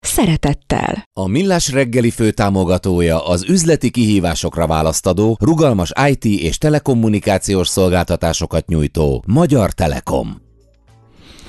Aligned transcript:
szeretettel. 0.00 1.08
A 1.12 1.26
Millás 1.26 1.72
reggeli 1.72 2.10
főtámogatója 2.10 3.26
az 3.26 3.44
üzleti 3.48 3.90
kihívásokra 3.90 4.66
választadó, 4.66 5.36
rugalmas 5.40 5.92
IT 6.08 6.24
és 6.24 6.58
telekommunikációs 6.58 7.68
szolgáltatásokat 7.68 8.66
nyújtó 8.66 9.24
Magyar 9.26 9.72
Telekom. 9.72 10.46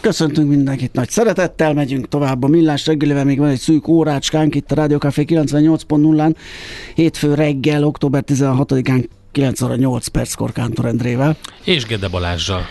Köszöntünk 0.01 0.49
mindenkit 0.49 0.93
nagy 0.93 1.09
szeretettel, 1.09 1.73
megyünk 1.73 2.07
tovább 2.07 2.43
a 2.43 2.47
millás 2.47 2.85
reggelivel, 2.85 3.25
még 3.25 3.39
van 3.39 3.49
egy 3.49 3.59
szűk 3.59 3.87
órácskánk 3.87 4.55
itt 4.55 4.71
a 4.71 4.75
Rádió 4.75 4.97
Café 4.97 5.25
98.0-án, 5.27 6.35
hétfő 6.95 7.33
reggel, 7.33 7.83
október 7.83 8.23
16-án 8.27 9.07
9 9.31 9.61
óra 9.61 9.75
8 9.75 10.07
perckor 10.07 10.51
Kántor 10.51 10.85
Endrével. 10.85 11.37
És 11.63 11.85
Gede 11.85 12.07
Balázsjal. 12.07 12.61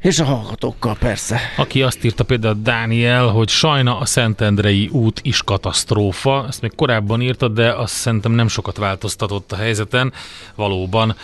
És 0.00 0.18
a 0.18 0.24
hallgatókkal 0.24 0.96
persze. 0.98 1.40
Aki 1.56 1.82
azt 1.82 2.04
írta 2.04 2.24
például 2.24 2.58
Dániel, 2.62 3.26
hogy 3.26 3.48
sajna 3.48 3.98
a 3.98 4.04
Szentendrei 4.04 4.88
út 4.92 5.20
is 5.22 5.42
katasztrófa. 5.42 6.44
Ezt 6.48 6.60
még 6.60 6.72
korábban 6.76 7.20
írta, 7.20 7.48
de 7.48 7.72
azt 7.72 7.94
szerintem 7.94 8.32
nem 8.32 8.48
sokat 8.48 8.76
változtatott 8.76 9.52
a 9.52 9.56
helyzeten. 9.56 10.12
Valóban 10.54 11.16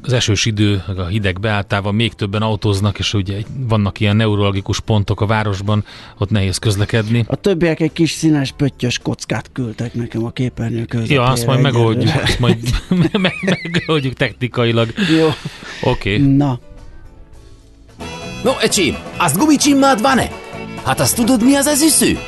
az 0.00 0.12
esős 0.12 0.44
idő, 0.44 0.82
a 0.96 1.04
hideg 1.04 1.40
beálltával 1.40 1.92
még 1.92 2.12
többen 2.12 2.42
autóznak, 2.42 2.98
és 2.98 3.14
ugye 3.14 3.42
vannak 3.56 4.00
ilyen 4.00 4.16
neurologikus 4.16 4.80
pontok 4.80 5.20
a 5.20 5.26
városban, 5.26 5.84
ott 6.18 6.30
nehéz 6.30 6.58
közlekedni. 6.58 7.24
A 7.26 7.36
többiek 7.36 7.80
egy 7.80 7.92
kis 7.92 8.10
színes 8.10 8.52
pöttyös 8.56 8.98
kockát 8.98 9.50
küldtek 9.52 9.94
nekem 9.94 10.24
a 10.24 10.30
képernyő 10.30 10.84
között. 10.84 11.08
Ja, 11.08 11.22
azt 11.22 11.46
majd 11.46 11.60
megoldjuk, 11.60 12.14
azt 12.22 12.38
majd 12.38 12.58
megoldjuk 13.72 14.14
technikailag. 14.14 14.92
Jó. 15.18 15.26
Oké. 15.90 16.14
Okay. 16.16 16.36
Na. 16.36 16.58
No, 18.44 18.52
ecsi, 18.60 18.96
azt 19.18 19.36
gumicsimmád 19.36 20.00
van-e? 20.00 20.28
Hát 20.84 21.00
azt 21.00 21.14
tudod, 21.16 21.44
mi 21.44 21.54
az 21.54 21.66
az 21.66 21.82
üsző? 21.82 22.18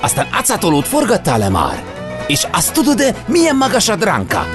Aztán 0.00 0.26
acatolót 0.32 0.88
forgattál-e 0.88 1.48
már? 1.48 1.82
És 2.26 2.46
azt 2.52 2.72
tudod-e, 2.72 3.14
milyen 3.26 3.56
magas 3.56 3.88
a 3.88 3.96
dránka? 3.96 4.46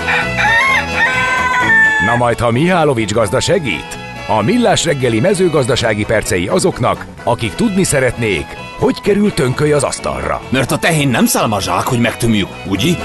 Na 2.05 2.15
majd, 2.15 2.39
ha 2.39 2.51
Mihálovics 2.51 3.11
gazda 3.11 3.39
segít? 3.39 3.97
A 4.27 4.41
Millás 4.41 4.85
reggeli 4.85 5.19
mezőgazdasági 5.19 6.05
percei 6.05 6.47
azoknak, 6.47 7.05
akik 7.23 7.55
tudni 7.55 7.83
szeretnék, 7.83 8.45
hogy 8.77 9.01
kerül 9.01 9.33
tönköly 9.33 9.71
az 9.71 9.83
asztalra. 9.83 10.41
Mert 10.49 10.71
a 10.71 10.77
tehén 10.77 11.07
nem 11.07 11.25
szálmazsák, 11.25 11.87
hogy 11.87 11.99
megtömjük, 11.99 12.49
ugye? 12.67 12.95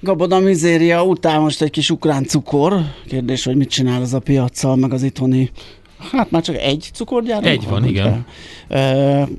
Gaboda 0.00 0.38
mizéria 0.38 1.04
után 1.04 1.40
most 1.40 1.62
egy 1.62 1.70
kis 1.70 1.90
ukrán 1.90 2.24
cukor. 2.24 2.80
Kérdés, 3.06 3.44
hogy 3.44 3.56
mit 3.56 3.70
csinál 3.70 4.02
ez 4.02 4.12
a 4.12 4.18
piaccal, 4.18 4.76
meg 4.76 4.92
az 4.92 5.02
itthoni 5.02 5.50
Hát 6.12 6.30
már 6.30 6.42
csak 6.42 6.56
egy 6.56 6.90
cukorgyár? 6.92 7.46
Egy 7.46 7.64
van, 7.68 7.84
igen. 7.84 8.26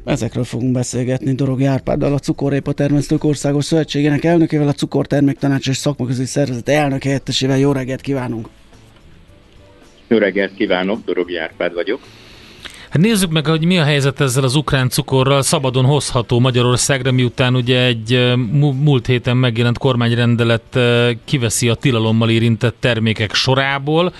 Ezekről 0.06 0.44
fogunk 0.44 0.72
beszélgetni 0.72 1.34
Dorogi 1.34 1.66
Árpáddal, 1.66 2.14
a 2.14 2.20
Cukorrépa 2.20 2.72
Termesztők 2.72 3.24
Országos 3.24 3.66
Szövetségének 3.66 4.24
elnökével, 4.24 4.68
a 4.68 4.74
Cukorterméktanács 4.74 5.68
és 5.68 5.78
Szakmaközi 5.78 6.26
Szervezet 6.26 6.70
elnök 6.70 7.04
helyettesével. 7.04 7.58
Jó 7.58 7.72
reggelt 7.72 8.02
kívánunk! 8.02 8.48
Jó 10.08 10.17
reggelt 10.17 10.56
kívánok, 10.56 11.06
Dorogi 11.06 11.38
Árpád 11.38 11.73
vagyok. 11.73 12.00
Hát 12.89 13.02
nézzük 13.02 13.32
meg, 13.32 13.45
hogy 13.45 13.66
mi 13.66 13.77
a 13.77 13.83
helyzet 13.83 14.22
ezzel 14.22 14.44
az 14.44 14.55
ukrán 14.55 14.89
cukorral 14.89 15.42
szabadon 15.42 15.86
hozható 15.86 16.39
Magyarországra, 16.39 17.11
miután 17.11 17.55
ugye 17.55 17.83
egy 17.83 18.36
múlt 18.83 19.05
héten 19.05 19.38
megjelent 19.38 19.77
kormányrendelet 19.77 20.80
kiveszi 21.26 21.70
a 21.70 21.76
tilalommal 21.76 22.30
érintett 22.30 22.76
termékek 22.80 23.33
sorából. 23.33 24.14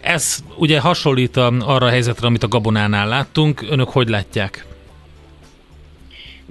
Ez 0.00 0.38
ugye 0.56 0.80
hasonlít 0.80 1.36
arra 1.36 1.86
a 1.86 1.88
helyzetre, 1.88 2.26
amit 2.26 2.42
a 2.42 2.48
gabonánál 2.48 3.08
láttunk. 3.08 3.66
Önök 3.70 3.88
hogy 3.88 4.08
látják? 4.08 4.66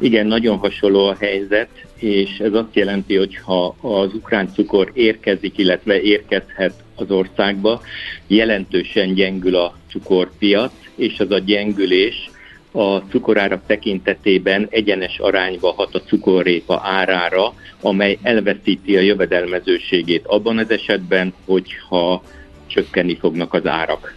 Igen, 0.01 0.27
nagyon 0.27 0.57
hasonló 0.57 1.07
a 1.07 1.15
helyzet, 1.19 1.69
és 1.95 2.37
ez 2.37 2.53
azt 2.53 2.75
jelenti, 2.75 3.15
hogy 3.15 3.37
ha 3.43 3.75
az 3.81 4.13
ukrán 4.13 4.49
cukor 4.53 4.91
érkezik, 4.93 5.57
illetve 5.57 6.01
érkezhet 6.01 6.73
az 6.97 7.11
országba, 7.11 7.81
jelentősen 8.27 9.13
gyengül 9.13 9.55
a 9.55 9.75
cukorpiac, 9.89 10.71
és 10.95 11.19
az 11.19 11.31
a 11.31 11.39
gyengülés 11.39 12.29
a 12.71 12.97
cukorárak 12.97 13.61
tekintetében 13.65 14.67
egyenes 14.69 15.19
arányba 15.19 15.71
hat 15.71 15.95
a 15.95 16.01
cukorrépa 16.01 16.81
árára, 16.83 17.53
amely 17.81 18.17
elveszíti 18.21 18.97
a 18.97 18.99
jövedelmezőségét 18.99 20.25
abban 20.25 20.57
az 20.57 20.71
esetben, 20.71 21.33
hogyha 21.45 22.23
csökkenni 22.67 23.15
fognak 23.15 23.53
az 23.53 23.65
árak. 23.65 24.15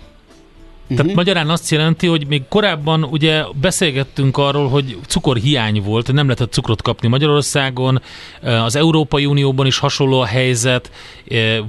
Tehát 0.91 1.05
uh-huh. 1.05 1.17
magyarán 1.17 1.51
azt 1.51 1.71
jelenti, 1.71 2.07
hogy 2.07 2.27
még 2.27 2.43
korábban 2.49 3.05
ugye 3.05 3.43
beszélgettünk 3.61 4.37
arról, 4.37 4.69
hogy 4.69 4.99
cukorhiány 5.07 5.83
volt, 5.83 6.13
nem 6.13 6.27
lehetett 6.27 6.53
cukrot 6.53 6.83
kapni 6.83 7.09
Magyarországon, 7.09 8.03
az 8.41 8.77
Európai 8.77 9.27
Unióban 9.27 9.67
is 9.67 9.79
hasonló 9.79 10.21
a 10.21 10.25
helyzet, 10.25 10.91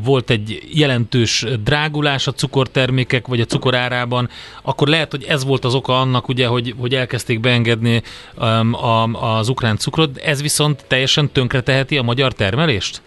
volt 0.04 0.30
egy 0.30 0.60
jelentős 0.74 1.46
drágulás 1.64 2.28
a 2.28 2.32
cukortermékek 2.32 3.28
vagy 3.28 3.42
a 3.42 3.46
cukorárában, 3.46 4.30
akkor 4.62 4.88
lehet, 4.88 5.12
hogy 5.12 5.24
ez 5.24 5.46
volt 5.46 5.66
az 5.66 5.74
oka 5.74 6.00
annak, 6.00 6.28
ugye, 6.28 6.48
hogy, 6.48 6.74
hogy 6.78 6.94
elkezdték 6.94 7.40
beengedni 7.40 8.02
az 9.12 9.50
ukrán 9.50 9.78
cukrot, 9.78 10.18
ez 10.18 10.42
viszont 10.42 10.86
teljesen 10.88 11.32
tönkreteheti 11.32 11.98
a 11.98 12.02
magyar 12.02 12.34
termelést? 12.34 13.02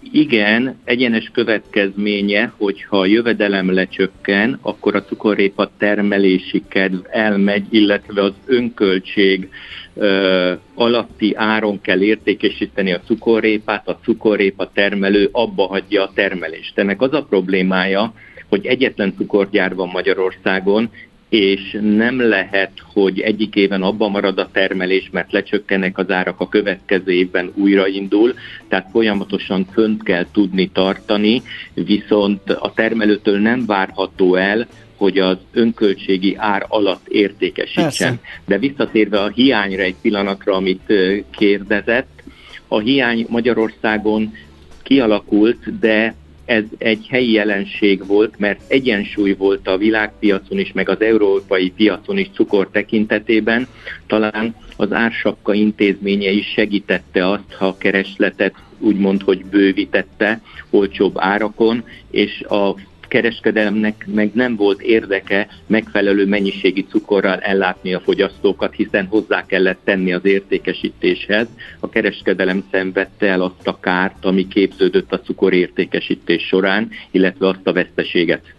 Igen, 0.00 0.78
egyenes 0.84 1.30
következménye, 1.32 2.52
hogyha 2.56 2.98
a 2.98 3.06
jövedelem 3.06 3.72
lecsökken, 3.72 4.58
akkor 4.62 4.94
a 4.94 5.04
cukorrépa 5.04 5.70
termelési 5.78 6.62
kedv 6.68 6.98
elmegy, 7.10 7.66
illetve 7.70 8.22
az 8.22 8.32
önköltség 8.46 9.48
ö, 9.94 10.52
alatti 10.74 11.34
áron 11.34 11.80
kell 11.80 12.00
értékesíteni 12.00 12.92
a 12.92 13.00
cukorrépát, 13.00 13.88
a 13.88 13.98
cukorrépa 14.02 14.70
termelő 14.72 15.28
abba 15.32 15.66
hagyja 15.66 16.02
a 16.02 16.12
termelést. 16.14 16.78
Ennek 16.78 17.00
az 17.00 17.12
a 17.12 17.24
problémája, 17.24 18.12
hogy 18.48 18.66
egyetlen 18.66 19.14
cukorgyár 19.16 19.74
van 19.74 19.88
Magyarországon, 19.88 20.90
és 21.28 21.78
nem 21.80 22.20
lehet, 22.20 22.70
hogy 22.92 23.20
egyik 23.20 23.54
éven 23.54 23.82
abban 23.82 24.10
marad 24.10 24.38
a 24.38 24.48
termelés, 24.52 25.08
mert 25.12 25.32
lecsökkennek 25.32 25.98
az 25.98 26.10
árak, 26.10 26.40
a 26.40 26.48
következő 26.48 27.12
évben 27.12 27.52
újraindul, 27.54 28.34
tehát 28.68 28.88
folyamatosan 28.90 29.66
fönt 29.72 30.02
kell 30.02 30.26
tudni 30.32 30.70
tartani, 30.72 31.42
viszont 31.74 32.50
a 32.50 32.72
termelőtől 32.74 33.38
nem 33.38 33.66
várható 33.66 34.34
el, 34.34 34.66
hogy 34.96 35.18
az 35.18 35.36
önköltségi 35.52 36.34
ár 36.36 36.64
alatt 36.68 37.08
értékesítsen. 37.08 37.82
Persze. 37.82 38.20
De 38.46 38.58
visszatérve 38.58 39.20
a 39.20 39.28
hiányra 39.28 39.82
egy 39.82 39.96
pillanatra, 40.02 40.54
amit 40.54 40.92
kérdezett, 41.30 42.22
a 42.68 42.78
hiány 42.78 43.26
Magyarországon 43.28 44.32
kialakult, 44.82 45.78
de 45.78 46.14
ez 46.48 46.64
egy 46.78 47.06
helyi 47.08 47.32
jelenség 47.32 48.06
volt, 48.06 48.38
mert 48.38 48.60
egyensúly 48.68 49.32
volt 49.32 49.68
a 49.68 49.76
világpiacon 49.76 50.58
is, 50.58 50.72
meg 50.72 50.88
az 50.88 51.00
európai 51.00 51.70
piacon 51.70 52.18
is 52.18 52.30
cukor 52.34 52.68
tekintetében. 52.70 53.68
Talán 54.06 54.54
az 54.76 54.92
ársapka 54.92 55.54
intézménye 55.54 56.30
is 56.30 56.46
segítette 56.46 57.30
azt, 57.30 57.52
ha 57.58 57.66
a 57.66 57.76
keresletet 57.78 58.54
úgymond, 58.78 59.22
hogy 59.22 59.44
bővítette 59.44 60.40
olcsóbb 60.70 61.14
árakon, 61.16 61.84
és 62.10 62.40
a 62.40 62.74
kereskedelemnek 63.08 64.06
meg 64.14 64.30
nem 64.34 64.56
volt 64.56 64.80
érdeke 64.80 65.48
megfelelő 65.66 66.26
mennyiségi 66.26 66.84
cukorral 66.84 67.38
ellátni 67.38 67.94
a 67.94 68.00
fogyasztókat, 68.00 68.74
hiszen 68.74 69.06
hozzá 69.06 69.46
kellett 69.46 69.80
tenni 69.84 70.12
az 70.12 70.24
értékesítéshez. 70.24 71.48
A 71.80 71.88
kereskedelem 71.88 72.64
szenvedte 72.70 73.26
el 73.26 73.40
azt 73.40 73.66
a 73.68 73.80
kárt, 73.80 74.24
ami 74.24 74.48
képződött 74.48 75.12
a 75.12 75.20
cukorértékesítés 75.20 76.46
során, 76.46 76.90
illetve 77.10 77.48
azt 77.48 77.66
a 77.66 77.72
veszteséget. 77.72 78.56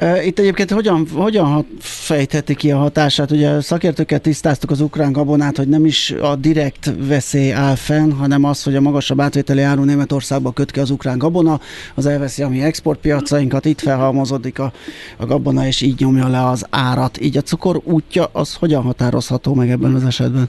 Itt 0.00 0.38
egyébként 0.38 0.70
hogyan, 0.70 1.06
hogyan 1.14 1.66
fejtheti 1.78 2.54
ki 2.54 2.70
a 2.70 2.76
hatását? 2.76 3.30
Ugye 3.30 3.60
szakértőket 3.60 4.22
tisztáztuk 4.22 4.70
az 4.70 4.80
ukrán 4.80 5.12
gabonát, 5.12 5.56
hogy 5.56 5.68
nem 5.68 5.84
is 5.84 6.10
a 6.10 6.36
direkt 6.36 6.92
veszély 6.98 7.52
áll 7.52 7.74
fenn, 7.74 8.10
hanem 8.10 8.44
az, 8.44 8.62
hogy 8.62 8.76
a 8.76 8.80
magasabb 8.80 9.20
átvételi 9.20 9.62
áru 9.62 9.84
Németországba 9.84 10.52
köt 10.52 10.70
ki 10.70 10.80
az 10.80 10.90
ukrán 10.90 11.18
gabona, 11.18 11.60
az 11.94 12.06
elveszi 12.06 12.42
a 12.42 12.48
mi 12.48 12.62
exportpiacainkat, 12.62 13.64
itt 13.64 13.80
felhalmozódik 13.80 14.58
a, 14.58 14.72
a 15.16 15.26
gabona, 15.26 15.66
és 15.66 15.80
így 15.80 15.98
nyomja 15.98 16.28
le 16.28 16.46
az 16.46 16.66
árat. 16.70 17.20
Így 17.20 17.36
a 17.36 17.42
cukor 17.42 17.80
útja, 17.84 18.28
az 18.32 18.54
hogyan 18.54 18.82
határozható 18.82 19.54
meg 19.54 19.70
ebben 19.70 19.94
az 19.94 20.04
esetben? 20.04 20.48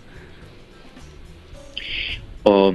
A 2.43 2.73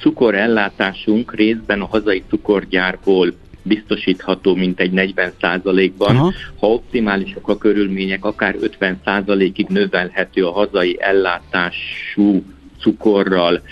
cukorellátásunk 0.00 1.34
részben 1.34 1.80
a 1.80 1.86
hazai 1.86 2.22
cukorgyárból 2.28 3.34
biztosítható 3.62 4.54
mintegy 4.54 4.90
40% 4.94 5.90
ban 5.96 6.16
Ha 6.58 6.72
optimálisak 6.72 7.48
a 7.48 7.58
körülmények, 7.58 8.24
akár 8.24 8.56
50% 8.80 9.50
ig 9.54 9.66
növelhető 9.68 10.46
a 10.46 10.52
hazai 10.52 10.96
ellátású 11.00 12.44
cukorral 12.80 13.62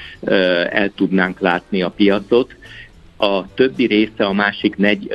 el 0.71 0.93
tudnánk 0.95 1.41
látni 1.41 1.83
a 1.83 1.91
piacot 1.91 2.57
a 3.21 3.55
többi 3.55 3.87
része, 3.87 4.25
a 4.25 4.33
másik, 4.33 4.77
negy, 4.77 5.09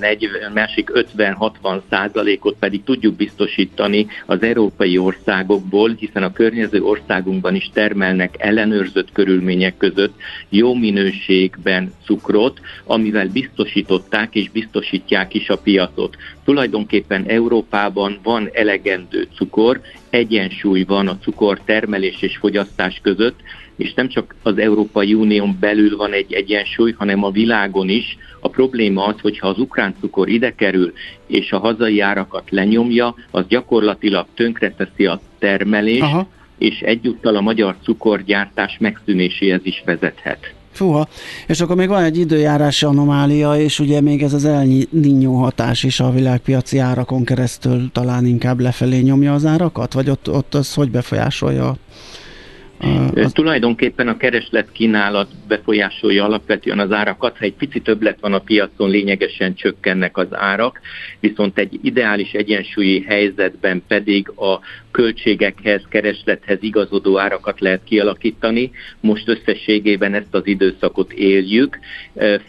negy, 0.00 0.28
másik 0.54 0.90
50-60 1.16 1.80
százalékot 1.90 2.56
pedig 2.58 2.84
tudjuk 2.84 3.14
biztosítani 3.14 4.06
az 4.26 4.42
európai 4.42 4.98
országokból, 4.98 5.94
hiszen 5.98 6.22
a 6.22 6.32
környező 6.32 6.82
országunkban 6.82 7.54
is 7.54 7.70
termelnek 7.72 8.34
ellenőrzött 8.38 9.12
körülmények 9.12 9.76
között 9.76 10.14
jó 10.48 10.74
minőségben 10.74 11.92
cukrot, 12.04 12.60
amivel 12.84 13.28
biztosították 13.28 14.34
és 14.34 14.50
biztosítják 14.50 15.34
is 15.34 15.48
a 15.48 15.58
piacot. 15.58 16.16
Tulajdonképpen 16.44 17.24
Európában 17.26 18.18
van 18.22 18.48
elegendő 18.52 19.28
cukor, 19.36 19.80
egyensúly 20.10 20.82
van 20.82 21.08
a 21.08 21.18
cukor 21.18 21.60
termelés 21.64 22.22
és 22.22 22.36
fogyasztás 22.36 23.00
között, 23.02 23.40
és 23.76 23.94
nem 23.94 24.08
csak 24.08 24.34
az 24.42 24.58
Európai 24.58 25.14
Unión 25.14 25.56
belül 25.60 25.96
van 25.96 26.12
egy 26.12 26.32
egyensúly, 26.32 26.92
hanem 26.92 27.24
a 27.24 27.30
világon 27.30 27.88
is. 27.88 28.18
A 28.40 28.48
probléma 28.48 29.04
az, 29.04 29.20
hogyha 29.20 29.48
az 29.48 29.58
ukrán 29.58 29.94
cukor 30.00 30.28
ide 30.28 30.54
kerül, 30.54 30.92
és 31.26 31.52
a 31.52 31.58
hazai 31.58 32.00
árakat 32.00 32.50
lenyomja, 32.50 33.14
az 33.30 33.44
gyakorlatilag 33.48 34.26
tönkreteszi 34.34 35.06
a 35.06 35.20
termelést, 35.38 36.02
Aha. 36.02 36.28
és 36.58 36.80
egyúttal 36.80 37.36
a 37.36 37.40
magyar 37.40 37.76
cukorgyártás 37.82 38.76
megszűnéséhez 38.80 39.60
is 39.62 39.82
vezethet. 39.84 40.54
Fúha, 40.76 41.08
és 41.46 41.60
akkor 41.60 41.76
még 41.76 41.88
van 41.88 42.02
egy 42.02 42.18
időjárási 42.18 42.84
anomália, 42.84 43.56
és 43.56 43.78
ugye 43.78 44.00
még 44.00 44.22
ez 44.22 44.32
az 44.32 44.44
elnyó 44.44 45.34
hatás 45.34 45.82
is 45.82 46.00
a 46.00 46.10
világpiaci 46.10 46.78
árakon 46.78 47.24
keresztül 47.24 47.90
talán 47.92 48.26
inkább 48.26 48.60
lefelé 48.60 49.00
nyomja 49.00 49.32
az 49.32 49.44
árakat, 49.44 49.92
vagy 49.92 50.10
ott, 50.10 50.30
ott 50.30 50.54
az 50.54 50.74
hogy 50.74 50.90
befolyásolja 50.90 51.76
az... 53.14 53.32
Tulajdonképpen 53.32 54.08
a 54.08 54.16
kereslet 54.16 54.72
kínálat 54.72 55.28
befolyásolja 55.48 56.24
alapvetően 56.24 56.78
az 56.78 56.92
árakat. 56.92 57.38
Ha 57.38 57.44
egy 57.44 57.54
pici 57.54 57.80
többlet 57.80 58.20
van 58.20 58.32
a 58.32 58.38
piacon, 58.38 58.90
lényegesen 58.90 59.54
csökkennek 59.54 60.16
az 60.16 60.26
árak, 60.30 60.80
viszont 61.20 61.58
egy 61.58 61.78
ideális 61.82 62.32
egyensúlyi 62.32 63.02
helyzetben 63.02 63.82
pedig 63.88 64.28
a 64.28 64.60
költségekhez, 64.96 65.82
kereslethez 65.88 66.58
igazodó 66.60 67.18
árakat 67.18 67.60
lehet 67.60 67.80
kialakítani. 67.84 68.70
Most 69.00 69.28
összességében 69.28 70.14
ezt 70.14 70.34
az 70.34 70.46
időszakot 70.46 71.12
éljük. 71.12 71.78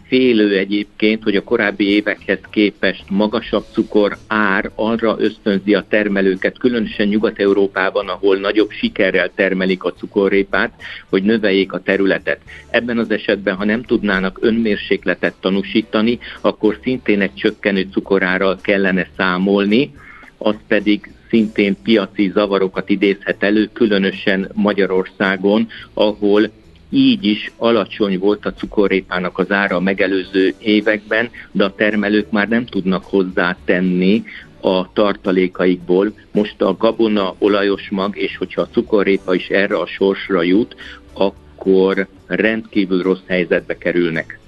Félő 0.07 0.57
egyébként, 0.57 1.23
hogy 1.23 1.35
a 1.35 1.43
korábbi 1.43 1.89
évekhez 1.89 2.39
képest 2.49 3.03
magasabb 3.09 3.65
cukor 3.71 4.17
ár 4.27 4.71
arra 4.75 5.15
ösztönzi 5.19 5.73
a 5.73 5.85
termelőket, 5.89 6.57
különösen 6.57 7.07
Nyugat-Európában, 7.07 8.07
ahol 8.07 8.37
nagyobb 8.37 8.69
sikerrel 8.71 9.31
termelik 9.35 9.83
a 9.83 9.93
cukorrépát, 9.93 10.73
hogy 11.09 11.23
növeljék 11.23 11.73
a 11.73 11.81
területet. 11.81 12.41
Ebben 12.69 12.97
az 12.97 13.11
esetben, 13.11 13.55
ha 13.55 13.65
nem 13.65 13.83
tudnának 13.83 14.37
önmérsékletet 14.41 15.33
tanúsítani, 15.39 16.19
akkor 16.41 16.79
szintén 16.83 17.21
egy 17.21 17.33
csökkenő 17.33 17.87
cukorárral 17.91 18.57
kellene 18.61 19.07
számolni, 19.17 19.91
az 20.37 20.55
pedig 20.67 21.11
szintén 21.29 21.75
piaci 21.83 22.31
zavarokat 22.33 22.89
idézhet 22.89 23.43
elő, 23.43 23.69
különösen 23.73 24.51
Magyarországon, 24.53 25.67
ahol 25.93 26.49
így 26.89 27.25
is 27.25 27.51
alacsony 27.57 28.19
volt 28.19 28.45
a 28.45 28.53
cukorrépának 28.53 29.37
az 29.37 29.51
ára 29.51 29.75
a 29.75 29.79
megelőző 29.79 30.53
években, 30.59 31.29
de 31.51 31.63
a 31.63 31.75
termelők 31.75 32.31
már 32.31 32.47
nem 32.47 32.65
tudnak 32.65 33.03
hozzátenni 33.03 34.23
a 34.61 34.91
tartalékaikból. 34.93 36.13
Most 36.31 36.61
a 36.61 36.75
gabona, 36.77 37.35
olajos 37.37 37.89
mag, 37.89 38.17
és 38.17 38.37
hogyha 38.37 38.61
a 38.61 38.69
cukorrépa 38.71 39.33
is 39.33 39.47
erre 39.47 39.77
a 39.77 39.85
sorsra 39.85 40.41
jut, 40.41 40.75
akkor 41.13 42.07
rendkívül 42.27 43.01
rossz 43.01 43.25
helyzetbe 43.27 43.77
kerülnek. 43.77 44.39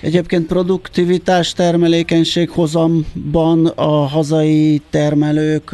Egyébként 0.00 0.46
produktivitás, 0.46 1.52
termelékenység 1.52 2.50
hozamban 2.50 3.66
a 3.66 4.06
hazai 4.06 4.82
termelők 4.90 5.70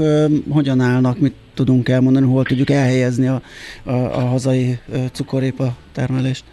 hogyan 0.48 0.80
állnak, 0.80 1.18
mit 1.18 1.34
tudunk 1.54 1.88
elmondani, 1.88 2.26
hol 2.26 2.44
tudjuk 2.44 2.70
elhelyezni 2.70 3.26
a, 3.26 3.42
a, 3.82 3.92
a 3.92 4.20
hazai 4.20 4.78
cukorépa 5.12 5.76
termelést? 5.92 6.44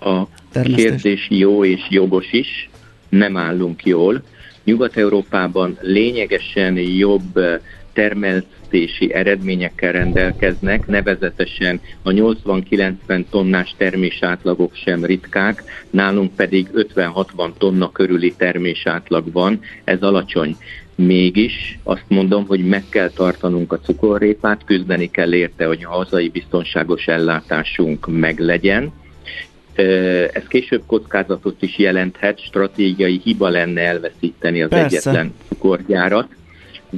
A 0.00 0.26
kérdés 0.52 1.26
jó 1.30 1.64
és 1.64 1.80
jogos 1.88 2.32
is, 2.32 2.70
nem 3.08 3.36
állunk 3.36 3.84
jól. 3.84 4.22
Nyugat-Európában 4.64 5.78
lényegesen 5.80 6.78
jobb 6.78 7.40
termelt 7.92 8.46
termesztési 8.72 9.12
eredményekkel 9.14 9.92
rendelkeznek, 9.92 10.86
nevezetesen 10.86 11.80
a 12.02 12.10
80-90 12.10 13.24
tonnás 13.30 13.74
termésátlagok 13.76 14.74
sem 14.74 15.04
ritkák, 15.04 15.62
nálunk 15.90 16.34
pedig 16.34 16.68
50-60 16.74 17.50
tonna 17.58 17.92
körüli 17.92 18.34
termésátlag 18.36 19.32
van, 19.32 19.60
ez 19.84 20.00
alacsony. 20.00 20.56
Mégis 20.94 21.78
azt 21.82 22.04
mondom, 22.08 22.46
hogy 22.46 22.64
meg 22.64 22.84
kell 22.88 23.10
tartanunk 23.10 23.72
a 23.72 23.78
cukorrépát, 23.78 24.64
küzdeni 24.64 25.10
kell 25.10 25.34
érte, 25.34 25.66
hogy 25.66 25.84
a 25.84 25.90
hazai 25.90 26.28
biztonságos 26.28 27.06
ellátásunk 27.06 28.06
meglegyen, 28.08 28.92
ez 30.32 30.46
később 30.48 30.82
kockázatot 30.86 31.62
is 31.62 31.78
jelenthet, 31.78 32.40
stratégiai 32.40 33.20
hiba 33.24 33.48
lenne 33.48 33.80
elveszíteni 33.80 34.62
az 34.62 34.68
Persze. 34.68 34.84
egyetlen 34.84 35.34
cukorgyárat 35.48 36.28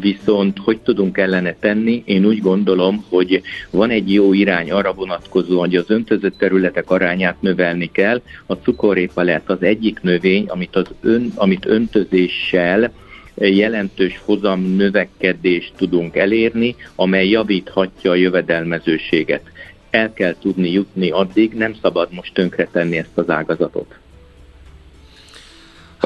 viszont 0.01 0.59
hogy 0.59 0.81
tudunk 0.81 1.19
ellene 1.19 1.57
tenni? 1.61 2.03
Én 2.07 2.25
úgy 2.25 2.41
gondolom, 2.41 3.05
hogy 3.09 3.43
van 3.71 3.91
egy 3.91 4.13
jó 4.13 4.33
irány 4.33 4.71
arra 4.71 4.93
vonatkozóan, 4.93 5.59
hogy 5.59 5.77
az 5.77 5.91
öntözött 5.91 6.39
területek 6.39 6.91
arányát 6.91 7.43
növelni 7.43 7.91
kell. 7.93 8.23
A 8.47 8.55
cukorrépa 8.55 9.23
lehet 9.23 9.51
az 9.51 9.63
egyik 9.63 10.01
növény, 10.01 10.47
amit, 10.49 10.77
az 10.77 10.87
ön, 11.01 11.33
amit 11.35 11.67
öntözéssel 11.67 12.93
jelentős 13.35 14.21
hozam 14.25 14.61
növekedést 14.61 15.73
tudunk 15.77 16.17
elérni, 16.17 16.77
amely 16.95 17.29
javíthatja 17.29 18.11
a 18.11 18.15
jövedelmezőséget. 18.15 19.43
El 19.91 20.13
kell 20.13 20.35
tudni 20.41 20.73
jutni 20.73 21.11
addig, 21.11 21.53
nem 21.53 21.75
szabad 21.83 22.09
most 22.13 22.35
tönkretenni 22.35 22.97
ezt 22.97 23.19
az 23.19 23.31
ágazatot 23.31 23.99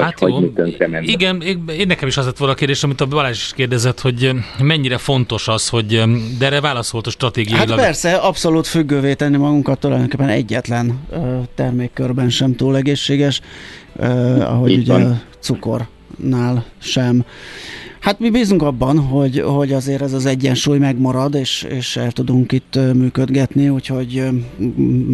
hát 0.01 0.19
jó. 0.21 0.39
Igen, 1.01 1.41
én 1.41 1.87
nekem 1.87 2.07
is 2.07 2.17
az 2.17 2.25
lett 2.25 2.37
volna 2.37 2.53
a 2.53 2.57
kérdés, 2.57 2.83
amit 2.83 3.01
a 3.01 3.05
Balázs 3.05 3.37
is 3.37 3.51
kérdezett, 3.55 3.99
hogy 3.99 4.31
mennyire 4.59 4.97
fontos 4.97 5.47
az, 5.47 5.69
hogy 5.69 6.03
de 6.37 6.45
erre 6.45 6.61
válaszolt 6.61 7.07
a 7.07 7.09
stratégiailag. 7.09 7.69
Hát 7.69 7.77
persze, 7.77 8.13
abszolút 8.15 8.67
függővé 8.67 9.13
tenni 9.13 9.37
magunkat 9.37 9.79
tulajdonképpen 9.79 10.29
egyetlen 10.29 10.99
termékkörben 11.55 12.29
sem 12.29 12.55
túl 12.55 12.75
egészséges, 12.75 13.41
ahogy 14.39 14.71
Itt 14.71 14.79
ugye 14.79 14.93
van. 14.93 15.21
cukornál 15.39 16.65
sem. 16.77 17.25
Hát 17.99 18.19
mi 18.19 18.29
bízunk 18.29 18.61
abban, 18.61 18.99
hogy, 18.99 19.39
hogy 19.39 19.71
azért 19.73 20.01
ez 20.01 20.13
az 20.13 20.25
egyensúly 20.25 20.77
megmarad, 20.77 21.35
és, 21.35 21.63
és 21.69 21.97
el 21.97 22.11
tudunk 22.11 22.51
itt 22.51 22.79
működgetni, 22.93 23.69
úgyhogy 23.69 24.23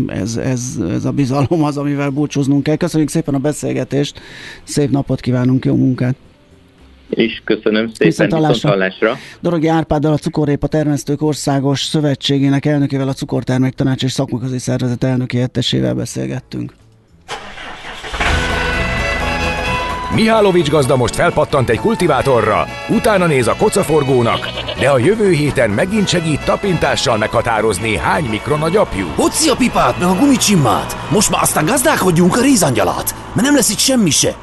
ez, 0.08 0.36
ez, 0.36 0.80
ez 0.90 1.06
a 1.06 1.12
bizalom 1.12 1.64
az, 1.64 1.78
amivel 1.78 2.10
búcsúznunk 2.10 2.64
kell. 2.64 2.76
Köszönjük 2.76 3.10
szépen 3.10 3.34
a 3.34 3.40
beszélgetést, 3.40 4.20
szép 4.64 4.90
napot 4.90 5.20
kívánunk, 5.20 5.66
jó 5.66 5.76
munkát! 5.76 6.16
És 7.10 7.42
köszönöm 7.44 7.88
szépen, 7.88 8.08
viszont 8.08 8.62
hallásra. 8.62 9.18
Dorogi 9.42 9.68
Árpáddal 9.68 10.14
a 10.14 10.18
Cukorrépa 10.18 10.68
Termesztők 10.68 11.22
Országos 11.22 11.82
Szövetségének 11.82 12.66
elnökével, 12.66 13.08
a 13.08 13.14
Cukortermék 13.14 13.74
Tanács 13.74 14.04
és 14.04 14.12
Szakmunkaközi 14.12 14.60
Szervezet 14.60 15.04
elnöki 15.04 15.36
helyettessével 15.36 15.94
beszélgettünk. 15.94 16.74
Mihálovics 20.16 20.70
gazda 20.70 20.96
most 20.96 21.16
felpattant 21.16 21.70
egy 21.70 21.80
kultivátorra, 21.80 22.68
utána 22.90 23.26
néz 23.26 23.48
a 23.48 23.56
kocaforgónak, 23.56 24.50
de 24.80 24.90
a 24.90 24.98
jövő 24.98 25.32
héten 25.32 25.70
megint 25.70 26.08
segít 26.08 26.46
tapintással 26.46 27.18
meghatározni, 27.18 27.98
hány 27.98 28.24
mikron 28.24 28.62
a 28.62 28.70
gyapjú. 28.70 29.08
Hoci 29.16 29.50
a 29.50 29.56
pipát, 29.56 30.00
meg 30.00 30.08
a 30.08 30.16
gumicsimmát! 30.16 30.98
Most 31.10 31.30
már 31.30 31.42
aztán 31.42 31.66
gazdálkodjunk 31.66 32.38
a 32.38 32.42
rézangyalat, 32.42 33.16
mert 33.34 33.48
nem 33.48 33.56
lesz 33.56 33.70
itt 33.70 33.78
semmi 33.78 34.10
se. 34.10 34.36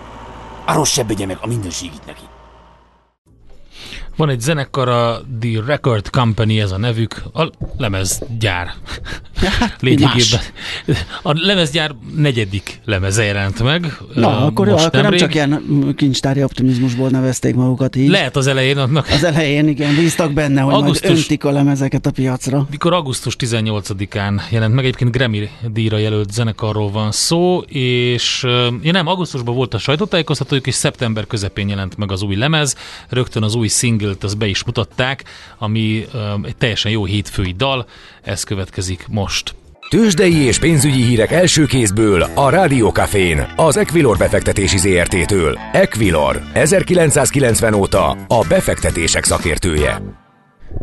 arról 0.64 0.85
se 0.85 1.05
meg 1.09 1.38
a 1.41 1.47
minőségit 1.47 2.07
neki. 2.07 2.22
Van 4.16 4.28
egy 4.28 4.40
zenekar, 4.40 4.88
a 4.88 5.21
The 5.40 5.62
Record 5.66 6.11
Company, 6.11 6.59
ez 6.59 6.71
a 6.71 6.78
nevük, 6.78 7.23
a 7.33 7.50
lemezgyár. 7.76 8.75
Hát, 9.35 9.76
Lényegében. 9.83 10.40
A 11.23 11.33
lemezgyár 11.35 11.95
negyedik 12.16 12.81
lemeze 12.85 13.25
jelent 13.25 13.62
meg. 13.62 13.97
Na, 14.14 14.47
akkor, 14.47 14.69
jó, 14.69 14.76
akkor 14.76 15.02
nem 15.02 15.16
csak 15.16 15.35
ilyen 15.35 15.62
kincstári 15.97 16.42
optimizmusból 16.42 17.09
nevezték 17.09 17.54
magukat 17.54 17.97
így. 17.97 18.09
Lehet 18.09 18.37
az 18.37 18.47
elején 18.47 18.78
annak. 18.78 19.09
Az 19.09 19.25
elején, 19.25 19.69
igen, 19.69 19.95
bíztak 19.95 20.33
benne, 20.33 20.61
hogy 20.61 20.75
augusztus, 20.75 21.09
majd 21.09 21.19
öntik 21.19 21.45
a 21.45 21.50
lemezeket 21.50 22.07
a 22.07 22.11
piacra. 22.11 22.66
Mikor 22.71 22.92
augusztus 22.92 23.37
18-án 23.38 24.40
jelent 24.50 24.75
meg, 24.75 24.85
egyébként 24.85 25.11
Grammy 25.16 25.50
díjra 25.73 25.99
jelölt 25.99 26.33
zenekarról 26.33 26.90
van 26.90 27.12
szó, 27.12 27.59
és 27.69 28.42
ja 28.83 28.92
nem, 28.92 29.07
augusztusban 29.07 29.54
volt 29.54 29.75
a 29.75 29.78
sajtótájékoztatójuk, 29.78 30.66
és 30.66 30.75
szeptember 30.75 31.26
közepén 31.26 31.69
jelent 31.69 31.97
meg 31.97 32.12
az 32.12 32.23
új 32.23 32.37
lemez, 32.37 32.76
rögtön 33.09 33.42
az 33.42 33.54
új 33.54 33.69
singlet, 34.02 34.25
az 34.25 34.35
be 34.35 34.47
is 34.47 34.64
mutatták, 34.64 35.25
ami 35.59 36.04
egy 36.42 36.56
teljesen 36.56 36.92
jó 36.92 37.04
hétfői 37.04 37.54
dal, 37.56 37.87
ez 38.23 38.42
következik 38.42 39.06
most. 39.09 39.54
Tőzsdei 39.88 40.37
és 40.37 40.59
pénzügyi 40.59 41.02
hírek 41.02 41.32
első 41.32 41.66
kézből 41.66 42.23
a 42.35 42.50
Rádiókafén, 42.50 43.52
az 43.56 43.76
Equilor 43.76 44.16
befektetési 44.16 44.78
ZRT-től. 44.78 45.59
Equilor, 45.73 46.42
1990 46.52 47.75
óta 47.75 48.11
a 48.11 48.44
befektetések 48.49 49.25
szakértője. 49.25 50.02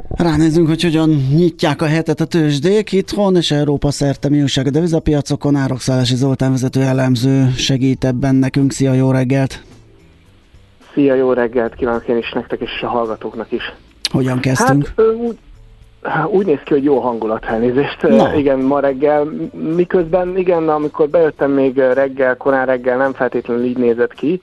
Ránézzünk, 0.09 0.67
hogy 0.67 0.81
hogyan 0.81 1.09
nyitják 1.09 1.81
a 1.81 1.85
hetet 1.85 2.21
a 2.21 2.25
tőzsdék 2.25 2.91
itthon 2.91 3.35
és 3.35 3.51
Európa 3.51 3.91
szerte 3.91 4.29
mi 4.29 4.41
újság 4.41 4.67
a 4.67 4.69
devizapiacokon. 4.69 5.55
Árokszállási 5.55 6.15
Zoltán 6.15 6.51
vezető 6.51 6.81
elemző 6.81 7.53
segít 7.57 8.05
ebben 8.05 8.35
nekünk. 8.35 8.71
Szia, 8.71 8.93
jó 8.93 9.11
reggelt! 9.11 9.68
Szia, 10.93 11.13
jó 11.13 11.33
reggelt 11.33 11.75
kívánok 11.75 12.07
én 12.07 12.17
is 12.17 12.31
nektek 12.31 12.59
és 12.59 12.81
a 12.81 12.87
hallgatóknak 12.87 13.51
is. 13.51 13.73
Hogyan 14.11 14.39
kezdtünk? 14.39 14.87
Hát, 14.87 15.05
úgy, 15.07 15.37
úgy 16.31 16.45
néz 16.45 16.59
ki, 16.63 16.73
hogy 16.73 16.83
jó 16.83 16.99
hangulat 16.99 17.45
elnézést. 17.45 18.01
Na. 18.01 18.35
Igen, 18.35 18.59
ma 18.59 18.79
reggel, 18.79 19.23
miközben 19.75 20.37
igen, 20.37 20.69
amikor 20.69 21.09
bejöttem 21.09 21.51
még 21.51 21.77
reggel, 21.77 22.37
korán 22.37 22.65
reggel 22.65 22.97
nem 22.97 23.13
feltétlenül 23.13 23.63
így 23.63 23.77
nézett 23.77 24.13
ki, 24.13 24.41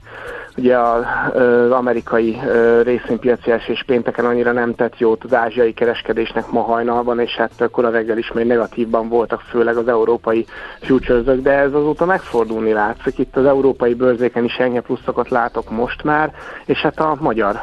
Ugye 0.57 0.77
az 0.77 1.71
amerikai 1.71 2.37
részvénypiaci 2.83 3.51
esés 3.51 3.83
pénteken 3.85 4.25
annyira 4.25 4.51
nem 4.51 4.75
tett 4.75 4.97
jót 4.97 5.23
az 5.23 5.33
ázsiai 5.33 5.73
kereskedésnek 5.73 6.51
ma 6.51 6.61
hajnalban, 6.61 7.19
és 7.19 7.35
hát 7.35 7.51
akkor 7.57 7.85
a 7.85 7.89
reggel 7.89 8.17
is 8.17 8.31
még 8.31 8.45
negatívban 8.45 9.09
voltak, 9.09 9.41
főleg 9.41 9.77
az 9.77 9.87
európai 9.87 10.45
futures 10.81 11.41
de 11.41 11.51
ez 11.51 11.73
azóta 11.73 12.05
megfordulni 12.05 12.71
látszik. 12.71 13.17
Itt 13.17 13.37
az 13.37 13.45
európai 13.45 13.93
bőrzéken 13.93 14.43
is 14.43 14.55
ennyi 14.55 14.79
pluszokat 14.79 15.29
látok 15.29 15.69
most 15.69 16.03
már, 16.03 16.33
és 16.65 16.81
hát 16.81 16.99
a 16.99 17.17
magyar 17.19 17.55